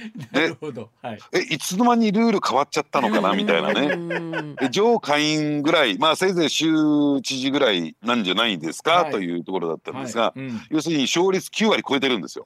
[0.32, 3.34] なるほど、はい、えいつの間にルール変わっちゃったのかな？
[3.34, 4.54] みたいなね。
[4.70, 10.40] 上下院ぐらいまあせいぜい州知事ぐらいなんじゃないですか、はい、というところだったんですが、はい。
[10.40, 12.44] うん、要するに勝率9割超えてるんですよ。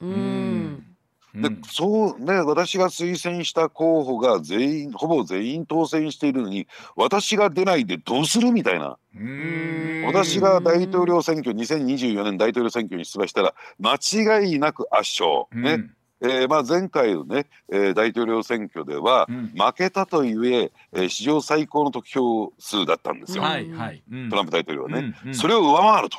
[1.35, 1.41] うん。
[1.41, 8.97] で、そうね私が推薦した候補が全員ほぼ全員当選しているのに私が出ないでどうするみたいな。
[10.07, 15.45] 私が大統領選挙2024年大統領選挙に出馬したら間違いなく圧勝。
[15.51, 15.89] ね、
[16.21, 24.03] えーまあ、前回のね、えー、大統領選挙では、うん、負けたといええー、史上最高の得票数だったんですよ、はいはい。
[24.11, 26.17] うん、トランプ大統領はね、うんうん、それを上回ると。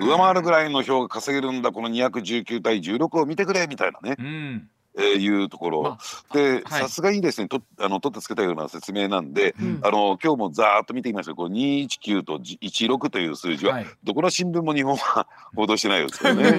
[0.00, 16.52] 上回るぐらいの票が稼げるんだこの219対16を見てくれみたいなね、うんえー、いうところ、まあ、でさすがにですねとあの取ってつけたような説明なんで、うん、あの今日もざーっと見てみましたこう219と16という数字は、はい、どこの新聞も日本は報道してないですよね。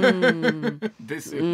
[0.99, 1.47] ですよね。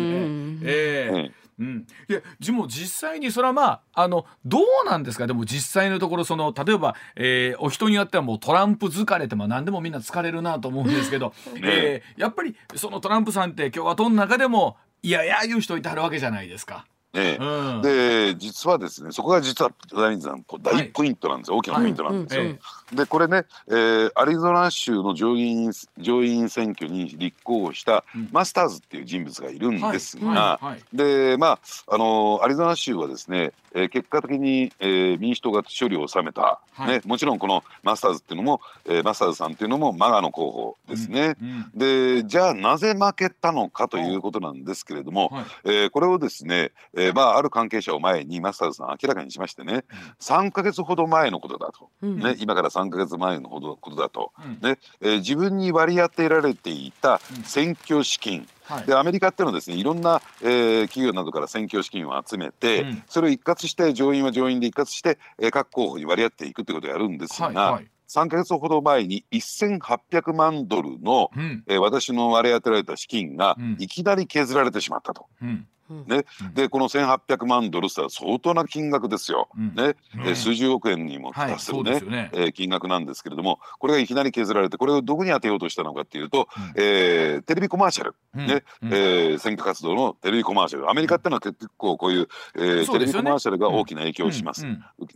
[0.64, 5.28] えー、うん、ででも実際にそれはまああのどうなんですか？
[5.28, 12.02] でも実際のところその例えば、えー、お人によってはもうトランプ疲れてまあ何でもみんな疲れるなと思うんですけど、 え。
[12.18, 16.86] ー、やっぱりそのトランプさんって共和党の中でもいやいや言う人いてはるわけじゃないですか。
[17.14, 22.44] ええ、うん、で実はですねそこが実は大大ポイントなんですよ、はい、大きなポイントなんですよ。
[22.44, 22.60] はい
[22.94, 30.60] でこれね、えー、アリゾナ州の上院上院選挙に立候補したマスターズっていう人物がいるんですが、
[30.94, 41.36] でまああのアリゾナ州はですね、えー、結果的に、えー、民主党が勝利を収めた、はい、ね、もちろんこのマスターズっていうのも、えー、マスターズさんっていうのもマガの候補ですね。
[41.42, 49.86] うんうん、でじゃあなぜ負けたのかということなんですけれども、はい、えー、これをですね、えーまあ、ある関係者を前にマスターズさん明らかにしましてね、
[50.20, 54.78] 3か月ほど前のことだと、うん、ね、今から3か月前のほどことだと、うん、ね。
[55.02, 75.28] えー、自分に割り当てられていた選挙資金、はい、でアメリカっていうのはですねいろんな、えー、企業などから選挙資金を集めて、うん、それを一括して上院は上院で一括して、えー、各候補に割り当てていくってことをやるんですが、はいはい、3か月ほど前に1800万ドルの、うん、えー、私の割り当てられた資金がいきなり削られてしまったと。
[75.42, 75.68] うん
[76.08, 79.96] ね、でこの1800万ドルって相当な金額ですよ、ね。
[80.26, 82.30] え数十億円にも達するね,、ね。
[82.34, 88.64] え金額なんですけれどもこれがいきなり削られてこれをどこに当てようとしたのかっていうと、えテレビコマーシャル、ね。
[88.84, 90.90] え選挙活動のテレビコマーシャル。
[90.90, 94.66] アメリカってのは結構こういう、えテレビコマーシャルが大きな影響をします、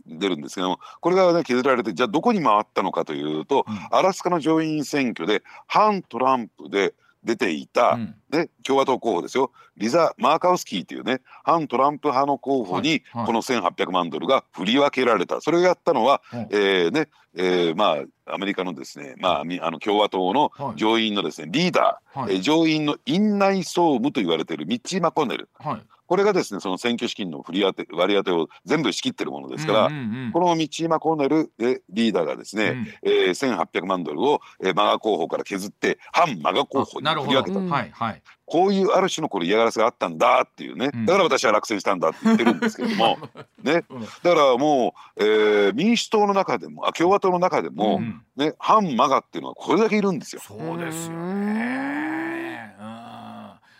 [0.06, 6.94] 出るんですけどもこれが、ね、削られてじゃあどこに回ったのかというと、アラスカの上院選挙で反トランプで
[7.26, 9.50] 出ていた、うん、ね、共和党候補ですよ。
[9.76, 15.40] リザ・マーカウスキーというね反トランプ派の候補にこの1800万ドルが振り分けられた。
[15.40, 17.08] それをやったのは、はい、えー、ね
[17.38, 43.18] えー、まあアメリカのですね、まあ、あの共和党の上院のですね、リーダー、はい、え上院の院内総務と言われているミッチー・マコネル、はい、これがですねその選挙資金の振り当て割り当てを全部仕切ってるものですから、うんうんうん、このミッチー・マコーネルでリーダーがですね、うん、えー、1800万ドルを、えー、マガ候補から削って反マガ候補に振り分けた、はいはい、こういうある種のこれ嫌がらせがあったんだっていうね、だから私は落選したんだって言ってるんですけれども、
[43.62, 43.84] ね、
[44.22, 50.42] だからもう、えー、民主党の中でもあ共和党の中でも、うん、ね、反マガっていうのはこれだけいるんですよ。
[50.44, 52.05] そうですよね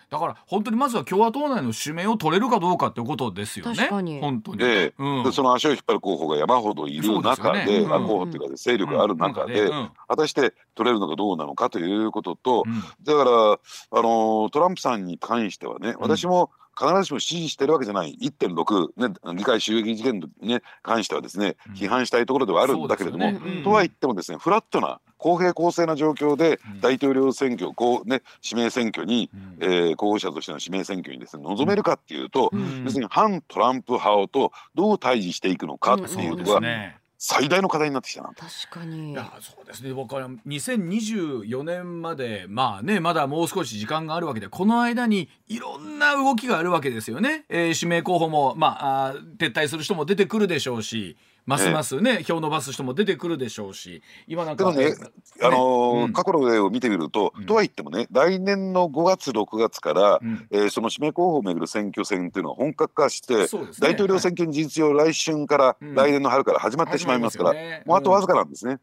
[0.08, 3.88] だから本当にまずは共和党内の指名を取れるかどうかってことですよね。
[4.20, 4.58] 本当に。
[4.58, 7.84] で、うん、その足を引っ張る候補が山ほどいる中で、でね。
[7.84, 12.64] うん、候補っていうか勢力がある中で、うん、果たして取れるのかどうなのかということと、
[13.02, 13.52] だから
[13.98, 18.16] あのトランプさんに関してはね、私も、必ずしも支持してるわけじゃない。
[18.20, 23.40] 1.6、ね、議会襲撃事件に、ね、関してはですね、批判したいところではあるんだけれども、ね。
[23.42, 36.98] うん、とは言ってもですねフラットな公平公正な状況で大統領選挙、こうね、指名選挙に、うん、えー、候補者としての指名選挙にですね臨めるかっていうと、うん、要するに反トランプ派とどう対峙していくのかっていうのが、ね、
[37.28, 39.10] 最大の課題になってきたな確かに。
[39.10, 39.92] いやそうですね。
[39.92, 51.16] 僕は2024年までまあねまだもう少し時間があるわけでこの間にいろんな動きがあるわけですよね、えー、指名候補もまあ撤退する人も出てくるでしょうし
[51.46, 54.94] ますますね、票伸ばす人も出てくるでしょうし今なんかね
[55.40, 60.20] あの過去の例を見てみると、とは言ってもね来年の5月6月から、う
[60.50, 63.46] えその指名候補をめぐる選挙戦というのは本格化して、
[63.80, 67.52] 大統領選挙に事実上来春から、来年の春から始まってしまいますから、
[67.86, 68.80] もうあとわずかなんですね。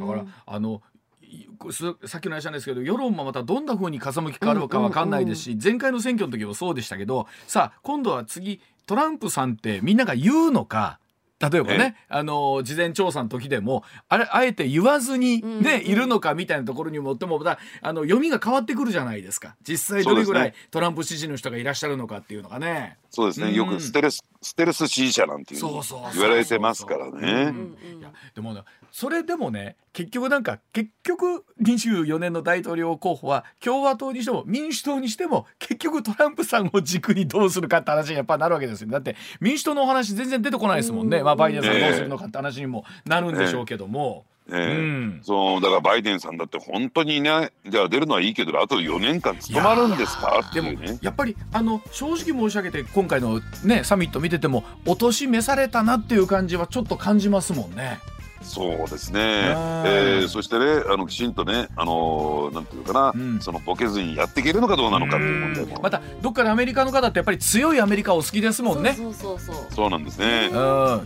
[0.00, 0.82] だからあの
[2.06, 10.98] さっきの話なんですけど世論もまたどんなふうに風向き変わるか分かんないですし、前回の選挙の時もそうでしたけどさあ今度は次トランプさんってみんなが言うのか
[11.40, 19.56] 例えばね、あの事前調査の時でもあれあえて言わずにね、うん、いるのかみたいなところにもってもまたあの読みが変わってくるじゃないですか。
[19.66, 22.98] 実際どれぐらいトランプ支持の人がいらっしゃるのかっていうのがね。
[23.10, 25.60] そうですね、うん、よくステルスステルス支持者なんていう
[26.14, 27.52] 言われてますからね。
[28.34, 28.54] でも
[28.90, 44.24] それでもね結局なんか結局24年の大統領候補は共和党にしても民主党にしても結局トランプさんを軸にどうするかって話にやっぱなるわけですよだって民主党のお話全然出てこないですもんね、まあ、バイデンさんどうするのかって話にもなるんでしょうけども。
[44.52, 50.40] えー、うん、そうだからバイデンさんだって本当にねじゃあ出るのはいいけどあと4年間務まるんですか？
[50.48, 50.98] っていうね。
[51.02, 57.98] やっぱりあの正直申し上げて今回のねサミット見ててもお年召されたなっていう感じはちょっと感じますもんね。
[58.42, 65.80] そうですね、えー、そしてねあのきちんとね、あのー、なんていうかな、うん、そのボケずにやっていけるのかどうなのかっていう問題も。
[65.82, 68.94] またどっかでアメリカの方ってやっぱり強いアメリカを好きですもんね。
[68.94, 69.90] そうそうそうそう。
[69.90, 70.50] なんですね。
[70.52, 70.56] う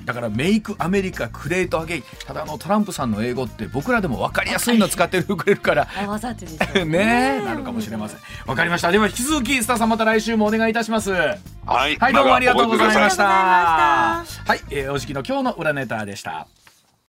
[0.01, 0.05] ん。
[0.05, 5.89] だからメイクアメリカクレートアゲイただあのトランプさんの英語って僕らでも分かりやすいの使ってくれるから。
[6.85, 7.43] ね。
[7.45, 8.19] なるかもしれません。
[8.47, 8.91] わかりました。
[8.91, 11.11] では引き続きスターさんまた来週もお願いいたします。
[11.11, 13.25] はい、はい、どうもありがとうございました。
[13.25, 14.25] は
[14.55, 16.47] い、えー、おじきの今日の裏ネタでした。